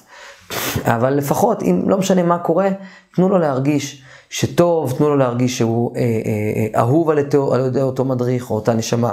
אבל 0.83 1.13
לפחות, 1.13 1.63
אם 1.63 1.89
לא 1.89 1.97
משנה 1.97 2.23
מה 2.23 2.37
קורה, 2.37 2.69
תנו 3.15 3.29
לו 3.29 3.37
להרגיש 3.37 4.03
שטוב, 4.29 4.93
תנו 4.97 5.09
לו 5.09 5.17
להרגיש 5.17 5.57
שהוא 5.57 5.95
אה, 5.95 6.01
אה, 6.01 6.05
אה, 6.75 6.79
אהוב 6.79 7.09
על, 7.09 7.17
על 7.53 7.65
ידי 7.65 7.81
אותו 7.81 8.05
מדריך 8.05 8.49
או 8.49 8.55
אותה 8.55 8.73
נשמה. 8.73 9.11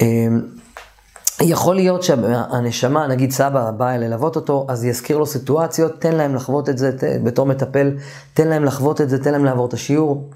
אה, 0.00 0.26
יכול 1.40 1.74
להיות 1.74 2.02
שהנשמה, 2.02 3.06
נגיד 3.06 3.30
סבא 3.30 3.70
בא 3.70 3.96
ללוות 3.96 4.36
אותו, 4.36 4.66
אז 4.68 4.84
יזכיר 4.84 5.18
לו 5.18 5.26
סיטואציות, 5.26 6.00
תן 6.00 6.16
להם 6.16 6.34
לחוות 6.34 6.68
את 6.68 6.78
זה 6.78 6.90
בתור 7.24 7.46
מטפל, 7.46 7.90
תן 8.34 8.48
להם 8.48 8.64
לחוות 8.64 9.00
את 9.00 9.10
זה, 9.10 9.22
תן 9.24 9.32
להם 9.32 9.44
לעבור 9.44 9.66
את 9.66 9.72
השיעור. 9.72 10.30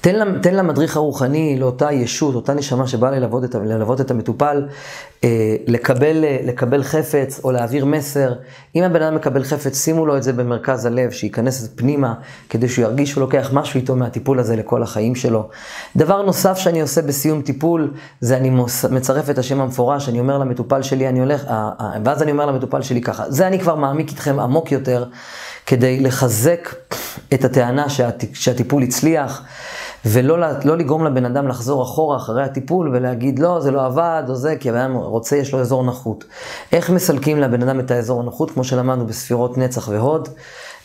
תן, 0.00 0.40
תן 0.40 0.54
למדריך 0.54 0.96
הרוחני, 0.96 1.58
לאותה 1.58 1.92
ישות, 1.92 2.34
אותה 2.34 2.54
נשמה 2.54 2.86
שבאה 2.86 3.10
ללוות 3.10 3.44
את, 3.44 3.54
ללוות 3.54 4.00
את 4.00 4.10
המטופל, 4.10 4.66
לקבל, 5.66 6.24
אה, 6.24 6.38
לקבל 6.44 6.82
חפץ 6.82 7.40
או 7.44 7.52
להעביר 7.52 7.84
מסר. 7.84 8.32
אם 8.76 8.82
הבן 8.82 9.02
אדם 9.02 9.14
מקבל 9.14 9.44
חפץ, 9.44 9.84
שימו 9.84 10.06
לו 10.06 10.16
את 10.16 10.22
זה 10.22 10.32
במרכז 10.32 10.86
הלב, 10.86 11.10
שייכנס 11.10 11.68
פנימה, 11.76 12.14
כדי 12.48 12.68
שהוא 12.68 12.82
ירגיש 12.82 13.10
שהוא 13.10 13.20
לוקח 13.20 13.50
משהו 13.52 13.80
איתו 13.80 13.96
מהטיפול 13.96 14.38
הזה 14.38 14.56
לכל 14.56 14.82
החיים 14.82 15.14
שלו. 15.14 15.48
דבר 15.96 16.22
נוסף 16.22 16.58
שאני 16.58 16.80
עושה 16.80 17.02
בסיום 17.02 17.42
טיפול, 17.42 17.92
זה 18.20 18.36
אני 18.36 18.50
מצרף 18.90 19.30
את 19.30 19.38
השם 19.38 19.60
המפורש, 19.60 20.08
אני 20.08 20.20
אומר 20.20 20.38
למטופל 20.38 20.82
שלי, 20.82 21.08
אני 21.08 21.20
הולך, 21.20 21.44
אה, 21.44 21.70
אה, 21.80 21.90
ואז 22.04 22.22
אני 22.22 22.30
אומר 22.30 22.46
למטופל 22.46 22.82
שלי 22.82 23.00
ככה, 23.00 23.24
זה 23.28 23.46
אני 23.46 23.58
כבר 23.58 23.74
מעמיק 23.74 24.10
איתכם 24.10 24.40
עמוק 24.40 24.72
יותר, 24.72 25.04
כדי 25.66 26.00
לחזק 26.00 26.74
את 27.34 27.44
הטענה 27.44 27.88
שהט, 27.88 28.24
שהטיפול 28.32 28.82
הצליח. 28.82 29.42
ולא 30.08 30.38
לא 30.64 30.76
לגרום 30.76 31.04
לבן 31.04 31.24
אדם 31.24 31.48
לחזור 31.48 31.82
אחורה 31.82 32.16
אחרי 32.16 32.42
הטיפול 32.42 32.88
ולהגיד 32.92 33.38
לא, 33.38 33.60
זה 33.60 33.70
לא 33.70 33.86
עבד 33.86 34.22
או 34.28 34.34
זה, 34.34 34.56
כי 34.60 34.70
הבן 34.70 34.78
אדם 34.78 34.94
רוצה, 34.94 35.36
יש 35.36 35.52
לו 35.52 35.60
אזור 35.60 35.84
נחות. 35.84 36.24
איך 36.72 36.90
מסלקים 36.90 37.38
לבן 37.38 37.62
אדם 37.62 37.80
את 37.80 37.90
האזור 37.90 38.20
הנחות, 38.20 38.50
כמו 38.50 38.64
שלמדנו 38.64 39.06
בספירות 39.06 39.58
נצח 39.58 39.88
והוד. 39.88 40.28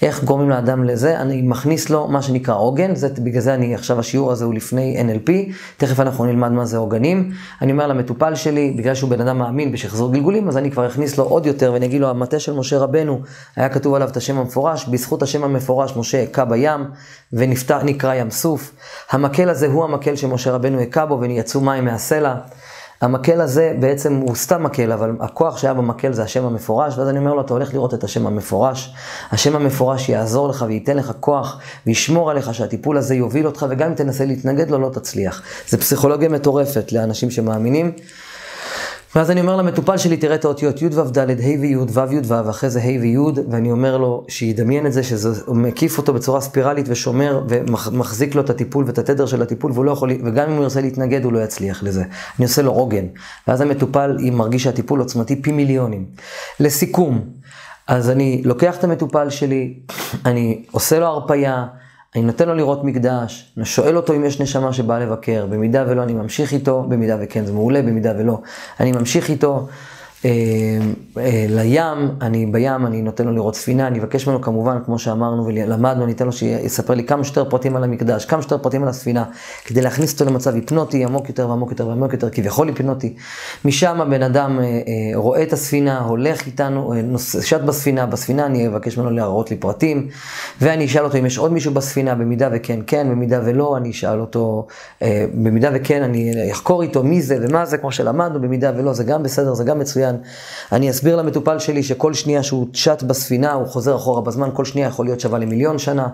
איך 0.01 0.23
גורמים 0.23 0.49
לאדם 0.49 0.83
לזה? 0.83 1.19
אני 1.19 1.41
מכניס 1.41 1.89
לו 1.89 2.07
מה 2.07 2.21
שנקרא 2.21 2.55
עוגן, 2.55 2.95
זה, 2.95 3.09
בגלל 3.09 3.41
זה 3.41 3.53
אני, 3.53 3.75
עכשיו 3.75 3.99
השיעור 3.99 4.31
הזה 4.31 4.45
הוא 4.45 4.53
לפני 4.53 4.97
NLP, 5.01 5.31
תכף 5.77 5.99
אנחנו 5.99 6.25
נלמד 6.25 6.51
מה 6.51 6.65
זה 6.65 6.77
עוגנים. 6.77 7.31
אני 7.61 7.71
אומר 7.71 7.87
למטופל 7.87 8.35
שלי, 8.35 8.71
בגלל 8.77 8.95
שהוא 8.95 9.09
בן 9.09 9.21
אדם 9.21 9.37
מאמין 9.37 9.71
בשחזור 9.71 10.13
גלגולים, 10.13 10.47
אז 10.47 10.57
אני 10.57 10.71
כבר 10.71 10.87
אכניס 10.87 11.17
לו 11.17 11.23
עוד 11.23 11.45
יותר 11.45 11.71
ואני 11.73 11.85
אגיד 11.85 12.01
לו, 12.01 12.09
המטה 12.09 12.39
של 12.39 12.53
משה 12.53 12.77
רבנו, 12.77 13.21
היה 13.55 13.69
כתוב 13.69 13.93
עליו 13.93 14.09
את 14.09 14.17
השם 14.17 14.37
המפורש, 14.37 14.85
בזכות 14.85 15.23
השם 15.23 15.43
המפורש 15.43 15.97
משה 15.97 16.23
הכה 16.23 16.45
בים 16.45 16.85
ונקרא 17.33 18.13
ים 18.13 18.31
סוף. 18.31 18.71
המקל 19.11 19.49
הזה 19.49 19.67
הוא 19.67 19.83
המקל 19.83 20.15
שמשה 20.15 20.51
רבנו 20.51 20.79
הכה 20.79 21.05
בו 21.05 21.19
ויצאו 21.19 21.61
מים 21.61 21.85
מהסלע. 21.85 22.35
המקל 23.01 23.41
הזה 23.41 23.73
בעצם 23.79 24.15
הוא 24.15 24.35
סתם 24.35 24.63
מקל, 24.63 24.91
אבל 24.91 25.11
הכוח 25.19 25.57
שהיה 25.57 25.73
במקל 25.73 26.13
זה 26.13 26.23
השם 26.23 26.45
המפורש, 26.45 26.97
ואז 26.97 27.09
אני 27.09 27.19
אומר 27.19 27.33
לו, 27.33 27.41
אתה 27.41 27.53
הולך 27.53 27.73
לראות 27.73 27.93
את 27.93 28.03
השם 28.03 28.27
המפורש. 28.27 28.93
השם 29.31 29.55
המפורש 29.55 30.09
יעזור 30.09 30.47
לך 30.47 30.65
וייתן 30.67 30.97
לך 30.97 31.11
כוח 31.19 31.59
וישמור 31.87 32.31
עליך 32.31 32.53
שהטיפול 32.53 32.97
הזה 32.97 33.15
יוביל 33.15 33.45
אותך, 33.45 33.65
וגם 33.69 33.89
אם 33.89 33.95
תנסה 33.95 34.25
להתנגד 34.25 34.69
לו, 34.69 34.79
לא 34.79 34.89
תצליח. 34.93 35.41
זה 35.67 35.77
פסיכולוגיה 35.77 36.29
מטורפת 36.29 36.91
לאנשים 36.91 37.31
שמאמינים. 37.31 37.91
ואז 39.15 39.31
אני 39.31 39.41
אומר 39.41 39.55
למטופל 39.55 39.97
שלי, 39.97 40.17
תראה 40.17 40.35
את 40.35 40.45
האותיות 40.45 40.81
י' 40.81 40.85
ו' 40.85 41.11
ד', 41.11 41.17
ה' 41.19 41.61
וי', 41.61 41.75
ו' 41.75 42.13
י' 42.13 42.19
ו', 42.27 42.49
אחרי 42.49 42.69
זה 42.69 42.79
ה' 42.79 43.01
וי', 43.01 43.17
ואני 43.51 43.71
אומר 43.71 43.97
לו 43.97 44.25
שידמיין 44.27 44.87
את 44.87 44.93
זה, 44.93 45.03
שזה 45.03 45.41
מקיף 45.47 45.97
אותו 45.97 46.13
בצורה 46.13 46.41
ספירלית 46.41 46.85
ושומר 46.89 47.43
ומחזיק 47.49 48.35
לו 48.35 48.41
את 48.41 48.49
הטיפול 48.49 48.85
ואת 48.87 48.97
התדר 48.97 49.25
של 49.25 49.41
הטיפול, 49.41 49.71
והוא 49.71 49.85
לא 49.85 49.91
יכול, 49.91 50.11
וגם 50.25 50.49
אם 50.49 50.55
הוא 50.55 50.63
ירצה 50.63 50.81
להתנגד, 50.81 51.23
הוא 51.23 51.33
לא 51.33 51.39
יצליח 51.39 51.83
לזה. 51.83 52.03
אני 52.39 52.45
עושה 52.45 52.61
לו 52.61 52.71
עוגן. 52.71 53.05
ואז 53.47 53.61
המטופל 53.61 54.17
מרגיש 54.31 54.63
שהטיפול 54.63 54.99
עוצמתי 54.99 55.41
פי 55.41 55.51
מיליונים. 55.51 56.05
לסיכום, 56.59 57.21
אז 57.87 58.09
אני 58.09 58.41
לוקח 58.45 58.77
את 58.77 58.83
המטופל 58.83 59.29
שלי, 59.29 59.73
אני 60.25 60.63
עושה 60.71 60.99
לו 60.99 61.05
הרפייה, 61.05 61.65
אני 62.15 62.23
נותן 62.23 62.47
לו 62.47 62.55
לראות 62.55 62.83
מקדש, 62.83 63.53
אני 63.57 63.65
שואל 63.65 63.97
אותו 63.97 64.13
אם 64.13 64.25
יש 64.25 64.41
נשמה 64.41 64.73
שבאה 64.73 64.99
לבקר, 64.99 65.45
במידה 65.45 65.85
ולא 65.87 66.03
אני 66.03 66.13
ממשיך 66.13 66.53
איתו, 66.53 66.83
במידה 66.89 67.17
וכן 67.21 67.45
זה 67.45 67.53
מעולה, 67.53 67.81
במידה 67.81 68.13
ולא 68.17 68.37
אני 68.79 68.91
ממשיך 68.91 69.29
איתו. 69.29 69.67
אה, 70.25 70.31
אה, 71.17 71.45
לים, 71.49 72.11
אני 72.21 72.45
בים, 72.45 72.85
אני 72.85 73.01
נותן 73.01 73.25
לו 73.25 73.31
לראות 73.31 73.55
ספינה, 73.55 73.87
אני 73.87 73.99
אבקש 73.99 74.27
ממנו 74.27 74.41
כמובן, 74.41 74.77
כמו 74.85 74.99
שאמרנו 74.99 75.45
ולמדנו, 75.45 76.03
אני 76.03 76.11
אתן 76.11 76.25
לו 76.25 76.31
שיספר 76.31 76.93
לי 76.93 77.03
כמה 77.03 77.23
שיותר 77.23 77.49
פרטים 77.49 77.75
על 77.75 77.83
המקדש, 77.83 78.25
כמה 78.25 78.41
שיותר 78.41 78.57
פרטים 78.57 78.83
על 78.83 78.89
הספינה, 78.89 79.23
כדי 79.65 79.81
להכניס 79.81 80.13
אותו 80.13 80.25
למצב 80.25 80.55
היפנוטי 80.55 81.03
עמוק 81.03 81.29
יותר 81.29 81.49
ועמוק 81.49 81.71
יותר 81.71 81.87
ועמוק 81.87 82.13
יותר, 82.13 82.29
כביכול 82.29 82.67
היפנוטי. 82.67 83.13
משם 83.65 84.01
הבן 84.01 84.23
אדם 84.23 84.59
אה, 84.59 84.65
רואה 85.15 85.43
את 85.43 85.53
הספינה, 85.53 85.99
הולך 85.99 86.45
איתנו, 86.45 86.93
שט 87.41 87.61
בספינה, 87.61 88.05
בספינה 88.05 88.45
אני 88.45 88.67
אבקש 88.67 88.97
ממנו 88.97 89.11
להראות 89.11 89.51
לי 89.51 89.57
פרטים, 89.57 90.07
ואני 90.61 90.85
אשאל 90.85 91.03
אותו 91.03 91.17
אם 91.17 91.25
יש 91.25 91.37
עוד 91.37 91.53
מישהו 91.53 91.73
בספינה, 91.73 92.15
במידה 92.15 92.49
וכן, 92.53 92.79
כן, 92.87 93.07
במידה 93.09 93.41
ולא, 93.45 93.77
אני 93.77 93.91
אשאל 93.91 94.19
אותו, 94.19 94.67
במידה 95.33 95.69
וכן, 95.73 96.03
אני 96.03 96.51
אחקור 96.51 96.81
איתו 96.81 97.03
מי 97.03 97.21
זה 97.21 97.37
ומה 97.41 97.65
זה, 97.65 97.77
כמו 97.77 97.91
שלמדנו, 97.91 98.41
במידה 98.41 98.71
ולא, 98.77 98.93
זה 98.93 99.03
גם 99.03 99.23
בסדר, 99.23 99.53
זה 99.53 99.63
גם 99.63 99.79
מצוין. 99.79 100.10
מצוין. 100.13 100.31
אני 100.71 100.89
אסביר 100.89 101.15
למטופל 101.15 101.59
שלי 101.59 101.83
שכל 101.83 102.13
שנייה 102.13 102.43
שהוא 102.43 102.67
צ'ט 102.73 103.03
בספינה, 103.03 103.53
הוא 103.53 103.67
חוזר 103.67 103.95
אחורה 103.95 104.21
בזמן, 104.21 104.49
כל 104.53 104.65
שנייה 104.65 104.87
יכול 104.87 105.05
להיות 105.05 105.19
שווה 105.19 105.39
למיליון 105.39 105.79
שנה. 105.79 106.07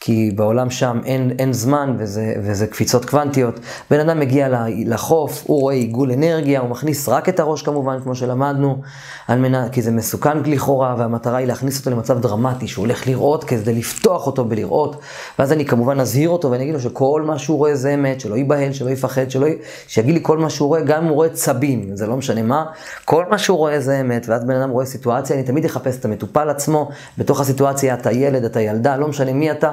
כי 0.00 0.30
בעולם 0.34 0.70
שם 0.70 1.00
אין, 1.04 1.32
אין 1.38 1.52
זמן 1.52 1.96
וזה, 1.98 2.34
וזה 2.42 2.66
קפיצות 2.66 3.04
קוונטיות. 3.04 3.60
בן 3.90 4.00
אדם 4.00 4.20
מגיע 4.20 4.48
לחוף, 4.86 5.44
הוא 5.46 5.60
רואה 5.60 5.74
עיגול 5.74 6.12
אנרגיה, 6.12 6.60
הוא 6.60 6.70
מכניס 6.70 7.08
רק 7.08 7.28
את 7.28 7.40
הראש 7.40 7.62
כמובן, 7.62 7.98
כמו 8.02 8.14
שלמדנו, 8.14 8.80
על 9.28 9.38
מנה, 9.38 9.68
כי 9.68 9.82
זה 9.82 9.90
מסוכן 9.90 10.38
לכאורה, 10.38 10.94
והמטרה 10.98 11.38
היא 11.38 11.46
להכניס 11.46 11.78
אותו 11.78 11.90
למצב 11.90 12.20
דרמטי, 12.20 12.68
שהוא 12.68 12.84
הולך 12.84 13.06
לראות 13.06 13.44
כדי 13.44 13.74
לפתוח 13.74 14.26
אותו 14.26 14.44
בלראות, 14.44 14.96
ואז 15.38 15.52
אני 15.52 15.64
כמובן 15.64 16.00
אזהיר 16.00 16.28
אותו 16.28 16.50
ואני 16.50 16.62
אגיד 16.62 16.74
לו 16.74 16.80
שכל 16.80 17.22
מה 17.26 17.38
שהוא 17.38 17.58
רואה 17.58 17.74
זה 17.74 17.94
אמת, 17.94 18.20
שלא 18.20 18.34
ייבהל, 18.34 18.72
שלא 18.72 18.90
יפחד, 18.90 19.30
שלא... 19.30 19.46
שיגיד 19.88 20.14
לי 20.14 20.20
כל 20.22 20.38
מה 20.38 20.50
שהוא 20.50 20.68
רואה, 20.68 20.80
גם 20.80 21.02
אם 21.02 21.08
הוא 21.08 21.14
רואה 21.14 21.28
צבים, 21.28 21.90
זה 21.94 22.06
לא 22.06 22.16
משנה 22.16 22.42
מה, 22.42 22.64
כל 23.04 23.24
מה 23.30 23.38
שהוא 23.38 23.58
רואה 23.58 23.80
זה 23.80 24.00
אמת, 24.00 24.26
ואז 24.28 24.44
בן 24.44 24.54
אדם 24.54 24.70
רואה 24.70 24.86
סיטואציה, 24.86 25.36
אני 25.36 25.44
תמיד 25.44 25.64
אחפש 25.64 25.96
את 25.98 26.04
המטופל 26.04 26.50
עצמו, 26.50 26.88
בתוך 27.18 27.40
הסיטואציה 27.40 27.94
אתה 27.94 28.12
ילד, 28.12 28.44
אתה 28.44 28.60
ילדה, 28.60 28.96
לא 28.96 29.08
משנה 29.08 29.32
מי 29.32 29.50
אתה. 29.50 29.72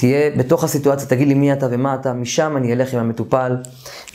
תהיה 0.00 0.30
בתוך 0.36 0.64
הסיטואציה, 0.64 1.08
תגיד 1.08 1.28
לי 1.28 1.34
מי 1.34 1.52
אתה 1.52 1.66
ומה 1.70 1.94
אתה, 1.94 2.12
משם 2.12 2.56
אני 2.56 2.72
אלך 2.72 2.94
עם 2.94 3.00
המטופל 3.00 3.56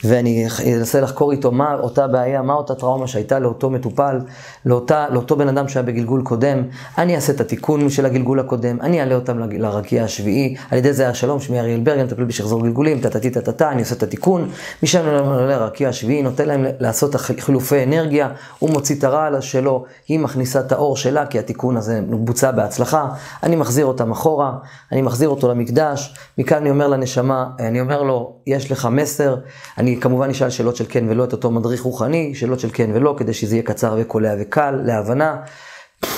ואני 0.04 0.46
אנסה 0.78 1.02
לחקור 1.02 1.32
איתו 1.32 1.52
מה 1.52 1.74
אותה 1.74 2.08
בעיה, 2.08 2.42
מה 2.42 2.54
אותה 2.54 2.76
טראומה 2.76 3.08
שהייתה 3.08 3.40
לאותו 3.40 3.70
מטופל, 3.70 4.20
לאותה, 4.66 5.06
לאותו 5.10 5.36
בן 5.36 5.48
אדם 5.48 5.68
שהיה 5.68 5.84
בגלגול 5.84 6.22
קודם, 6.22 6.64
אני 6.98 7.16
אעשה 7.16 7.34
את 7.34 7.42
התיקון 7.42 7.90
של 7.90 8.06
הגלגול 8.06 8.40
הקודם, 8.40 8.82
אני 8.82 9.00
אעלה 9.00 9.16
אותם 9.16 9.40
לרקיע 9.40 10.04
השביעי, 10.04 10.56
על 10.72 10.78
ידי 10.78 10.94
זה 10.94 11.10
השלום, 11.10 11.40
שמי 11.40 11.60
אריאל 11.60 11.80
ברג, 11.80 11.98
אני 11.98 12.04
מטפל 12.04 12.24
בשחזור 12.24 12.62
גלגולים, 12.64 13.00
טה-טה-טה, 13.00 13.42
טה-טה, 13.42 13.72
אני 13.72 13.82
עושה 13.82 13.96
את 13.96 14.04
התיקון, 14.04 14.50
משם 14.84 15.08
אני 15.08 15.18
עולה 15.18 15.60
לרקיע 15.60 15.90
השביעי, 15.90 16.22
נותן 16.22 16.48
להם 16.48 16.66
לעשות 16.80 17.16
חילופי 17.16 17.84
אנרגיה, 17.84 18.30
הוא 18.60 18.70
מוציא 18.70 18.96
את 18.96 19.04
הרעל 19.04 19.42
שלו, 19.42 19.86
היא 20.08 20.20
מכניסה 20.20 20.60
את 20.60 20.72
האור 20.72 20.98
שלה, 20.98 21.26
כי 21.26 21.40
התיקון 21.40 21.78
הזה 21.78 22.02
בוצע 22.10 22.52
בהצלחה, 22.52 23.08
אני 23.44 23.56
מחזיר 23.56 23.86
אותם 23.86 24.12
אחורה, 24.12 24.54
אני 24.92 25.02
מחזיר 25.02 25.30
אותו 25.30 25.48
למקדש, 25.74 26.14
מכאן 26.38 26.58
אני 26.58 26.70
אומר 26.70 26.88
לנשמה, 26.88 27.46
אני 27.60 27.82
אומר 27.82 28.04
לו, 28.04 28.36
יש 28.48 28.72
לך 28.72 28.88
מסר, 28.92 29.36
אני 29.78 30.00
כמובן 30.02 30.30
אשאל 30.30 30.50
שאלות 30.50 30.76
של 30.76 30.86
כן 30.90 31.06
ולא 31.10 31.24
את 31.24 31.32
אותו 31.32 31.52
מדריך 31.52 31.82
רוחני, 31.82 32.36
שאלות 32.36 32.60
של 32.60 32.70
כן 32.74 32.90
ולא, 32.94 33.16
כדי 33.18 33.34
שזה 33.34 33.56
יהיה 33.56 33.64
קצר 33.64 33.96
וקולע 34.00 34.34
וקל 34.40 34.72
להבנה. 34.72 35.36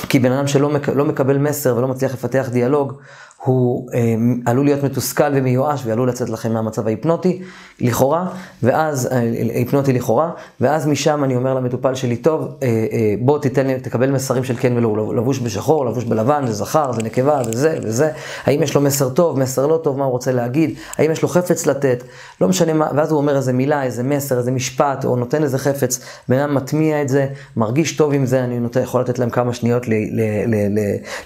כי 0.09 0.19
בן 0.19 0.31
אדם 0.31 0.47
שלא 0.47 0.69
מק, 0.69 0.89
לא 0.89 1.05
מקבל 1.05 1.37
מסר 1.37 1.75
ולא 1.77 1.87
מצליח 1.87 2.13
לפתח 2.13 2.49
דיאלוג, 2.51 2.93
הוא 3.43 3.89
אה, 3.93 4.15
עלול 4.45 4.65
להיות 4.65 4.83
מתוסכל 4.83 5.31
ומיואש 5.33 5.81
ועלול 5.85 6.09
לצאת 6.09 6.29
לכם 6.29 6.53
מהמצב 6.53 6.87
ההיפנוטי, 6.87 7.41
לכאורה, 7.81 8.27
ואז, 8.63 9.09
אה, 9.11 9.19
היפנוטי 9.53 9.93
לכאורה, 9.93 10.31
ואז 10.61 10.87
משם 10.87 11.23
אני 11.23 11.35
אומר 11.35 11.53
למטופל 11.53 11.95
שלי, 11.95 12.15
טוב, 12.15 12.41
אה, 12.63 12.67
אה, 12.67 13.13
בוא 13.19 13.39
תיתן 13.39 13.67
לי, 13.67 13.79
תקבל 13.79 14.11
מסרים 14.11 14.43
של 14.43 14.55
כן 14.59 14.73
ולא, 14.77 15.15
לבוש 15.15 15.39
בשחור, 15.39 15.85
לבוש 15.85 16.03
בלבן, 16.03 16.47
זה 16.47 16.53
זכר, 16.53 16.91
זה 16.91 17.03
נקבה, 17.03 17.41
וזה 17.47 17.77
וזה, 17.83 18.11
האם 18.45 18.63
יש 18.63 18.75
לו 18.75 18.81
מסר 18.81 19.09
טוב, 19.09 19.39
מסר 19.39 19.67
לא 19.67 19.79
טוב, 19.83 19.97
מה 19.97 20.05
הוא 20.05 20.11
רוצה 20.11 20.31
להגיד, 20.31 20.75
האם 20.97 21.11
יש 21.11 21.21
לו 21.21 21.29
חפץ 21.29 21.65
לתת, 21.65 22.03
לא 22.41 22.47
משנה 22.47 22.73
מה, 22.73 22.87
ואז 22.95 23.11
הוא 23.11 23.17
אומר 23.17 23.35
איזה 23.35 23.53
מילה, 23.53 23.83
איזה 23.83 24.03
מסר, 24.03 24.37
איזה 24.37 24.51
משפט, 24.51 25.05
או 25.05 25.15
נותן 25.15 25.43
איזה 25.43 25.57
חפץ, 25.57 25.99
בן 26.29 26.39
אדם 26.39 26.55
מטמיע 26.55 27.01
את 27.01 27.09
זה, 27.09 27.27
מרגיש 27.57 27.97
טוב 27.97 28.13
עם 28.13 28.25
זה, 28.25 28.43
אני 28.43 28.59
נותן, 28.59 28.81
יכול 28.81 29.01
לתת 29.01 29.19
להם 29.19 29.29
כמה 29.29 29.53
שניות 29.53 29.87
ל, 29.87 29.93
ל, 29.93 30.21
ל, 30.47 30.79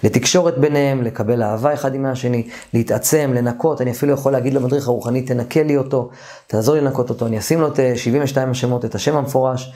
לתקשורת 0.03 0.57
ביניהם, 0.57 1.03
לקבל 1.03 1.43
אהבה 1.43 1.73
אחד 1.73 1.95
עם 1.95 1.98
מהשני, 2.03 2.47
להתעצם, 2.73 3.31
לנקות, 3.35 3.81
אני 3.81 3.91
אפילו 3.91 4.13
יכול 4.13 4.31
להגיד 4.31 4.53
למדריך 4.53 4.87
הרוחני, 4.87 5.21
תנקה 5.21 5.63
לי 5.63 5.77
אותו, 5.77 6.09
תעזור 6.47 6.75
לי 6.75 6.81
לנקות 6.81 7.09
אותו, 7.09 7.27
אני 7.27 7.39
אשים 7.39 7.61
לו 7.61 7.67
את 7.67 7.79
72 7.95 8.51
השמות, 8.51 8.85
את 8.85 8.95
השם 8.95 9.15
המפורש. 9.15 9.73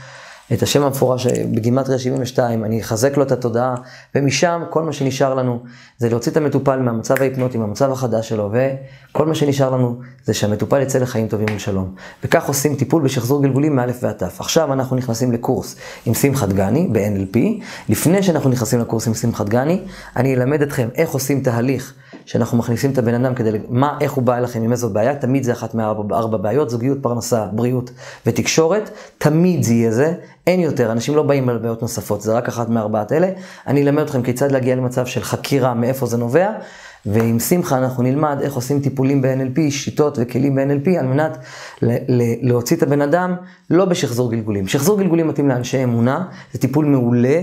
את 0.53 0.63
השם 0.63 0.83
המפורש 0.83 1.27
בגימטריה 1.27 1.99
72, 1.99 2.65
אני 2.65 2.81
אחזק 2.81 3.17
לו 3.17 3.23
את 3.23 3.31
התודעה, 3.31 3.75
ומשם 4.15 4.63
כל 4.69 4.83
מה 4.83 4.93
שנשאר 4.93 5.33
לנו 5.33 5.59
זה 5.97 6.09
להוציא 6.09 6.31
את 6.31 6.38
המטופל 6.38 6.79
מהמצב 6.79 7.15
ההיפנוטי, 7.21 7.57
מהמצב 7.57 7.91
החדש 7.91 8.29
שלו, 8.29 8.51
וכל 8.51 9.25
מה 9.25 9.36
שנשאר 9.36 9.69
לנו 9.69 9.99
זה 10.25 10.33
שהמטופל 10.33 10.81
יצא 10.81 10.99
לחיים 10.99 11.27
טובים 11.27 11.47
ולשלום. 11.51 11.95
וכך 12.23 12.47
עושים 12.47 12.75
טיפול 12.75 13.03
בשחזור 13.03 13.43
גלגולים 13.43 13.75
מאלף 13.75 13.99
ועד 14.01 14.15
תף. 14.15 14.36
עכשיו 14.39 14.73
אנחנו 14.73 14.95
נכנסים 14.95 15.31
לקורס 15.31 15.75
עם 16.05 16.13
שמחת 16.13 16.49
גני 16.49 16.88
ב-NLP. 16.91 17.38
לפני 17.89 18.23
שאנחנו 18.23 18.49
נכנסים 18.49 18.79
לקורס 18.79 19.07
עם 19.07 19.13
שמחת 19.13 19.49
גני, 19.49 19.81
אני 20.15 20.36
אלמד 20.36 20.62
אתכם 20.62 20.89
איך 20.95 21.12
עושים 21.12 21.43
תהליך 21.43 21.93
שאנחנו 22.25 22.57
מכניסים 22.57 22.91
את 22.91 22.97
הבן 22.97 23.13
אדם 23.13 23.36
כדי, 23.36 23.49
מה, 23.69 23.97
איך 24.01 24.12
הוא 24.12 24.23
בא 24.23 24.38
אליכם, 24.38 24.63
עם 24.63 24.71
איזו 24.71 24.89
בעיה, 24.89 25.15
תמיד 25.15 25.43
זה 25.43 25.51
אחת 25.51 25.75
מארבע 25.75 26.38
בעיות, 26.38 26.69
זוגיות, 26.69 26.97
פרנסה, 27.01 27.45
בריאות 27.51 27.91
ותקשורת, 28.25 28.89
תמיד 29.17 29.63
זה 29.63 29.73
יהיה 29.73 29.91
זה, 29.91 30.13
אין 30.47 30.59
יותר, 30.59 30.91
אנשים 30.91 31.15
לא 31.15 31.23
באים 31.23 31.49
על 31.49 31.57
בעיות 31.57 31.81
נוספות, 31.81 32.21
זה 32.21 32.33
רק 32.33 32.47
אחת 32.47 32.69
מארבעת 32.69 33.12
אלה. 33.12 33.29
אני 33.67 33.81
אלמד 33.81 34.03
אתכם 34.03 34.21
כיצד 34.21 34.51
להגיע 34.51 34.75
למצב 34.75 35.05
של 35.05 35.21
חקירה, 35.21 35.73
מאיפה 35.73 36.05
זה 36.05 36.17
נובע, 36.17 36.51
ועם 37.06 37.39
שמחה 37.39 37.78
אנחנו 37.78 38.04
נלמד 38.04 38.38
איך 38.42 38.54
עושים 38.54 38.80
טיפולים 38.80 39.22
ב-NLP, 39.22 39.72
שיטות 39.72 40.18
וכלים 40.22 40.56
ב-NLP, 40.56 40.89
על 41.00 41.06
מנת 41.06 41.38
להוציא 42.42 42.78
את 42.78 42.84
הבן 42.84 43.02
אדם 43.02 43.36
לא 43.70 43.86
בשחזור 43.86 44.32
גלגולים. 44.32 44.68
שחזור 44.68 44.98
גלגולים 45.00 45.28
מתאים 45.28 45.50
לאנשי 45.50 45.84
אמונה, 45.84 46.26
זה 46.54 46.60
טיפול 46.60 46.86
מעולה 46.86 47.42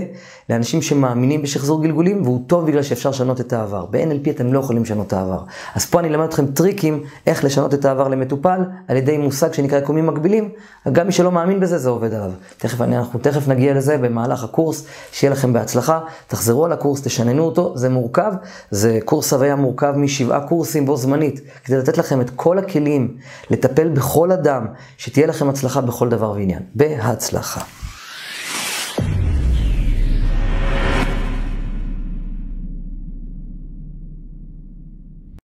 לאנשים 0.49 0.81
שמאמינים 0.81 1.41
בשחזור 1.41 1.83
גלגולים, 1.83 2.21
והוא 2.21 2.41
טוב 2.47 2.67
בגלל 2.67 2.83
שאפשר 2.83 3.09
לשנות 3.09 3.41
את 3.41 3.53
העבר. 3.53 3.85
ב-NLP 3.85 4.29
אתם 4.29 4.53
לא 4.53 4.59
יכולים 4.59 4.83
לשנות 4.83 5.07
את 5.07 5.13
העבר. 5.13 5.43
אז 5.75 5.85
פה 5.85 5.99
אני 5.99 6.07
אלמד 6.07 6.23
אתכם 6.23 6.45
טריקים 6.45 7.03
איך 7.27 7.43
לשנות 7.43 7.73
את 7.73 7.85
העבר 7.85 8.07
למטופל, 8.07 8.59
על 8.87 8.97
ידי 8.97 9.17
מושג 9.17 9.53
שנקרא 9.53 9.77
יקומים 9.77 10.07
מקבילים, 10.07 10.49
גם 10.91 11.05
מי 11.05 11.11
שלא 11.11 11.31
מאמין 11.31 11.59
בזה, 11.59 11.77
זה 11.77 11.89
עובד 11.89 12.13
עליו. 12.13 12.31
תכף, 12.57 12.81
אנחנו 12.81 13.19
תכף 13.19 13.47
נגיע 13.47 13.73
לזה 13.73 13.97
במהלך 13.97 14.43
הקורס, 14.43 14.85
שיהיה 15.11 15.31
לכם 15.31 15.53
בהצלחה, 15.53 15.99
תחזרו 16.27 16.65
על 16.65 16.71
הקורס, 16.71 17.01
תשננו 17.01 17.43
אותו, 17.43 17.77
זה 17.77 17.89
מורכב, 17.89 18.31
זה 18.71 18.99
קורס 19.05 19.33
הוויה 19.33 19.50
מורכב 19.55 19.93
משבעה 19.97 20.47
קורסים 20.47 20.85
בו 20.85 20.97
זמנית, 20.97 21.41
כדי 21.63 21.77
לתת 21.77 21.97
לכם 21.97 22.21
את 22.21 22.29
כל 22.29 22.57
הכלים 22.57 23.17
לטפל 23.49 23.89
בכל 23.89 24.31
אדם, 24.31 24.65
שתהיה 24.97 25.27
לכם 25.27 25.49
הצלחה 25.49 25.81
בכל 25.81 26.09
דבר 26.09 26.31
ועניין. 26.31 26.61
בהצלחה. 26.75 27.61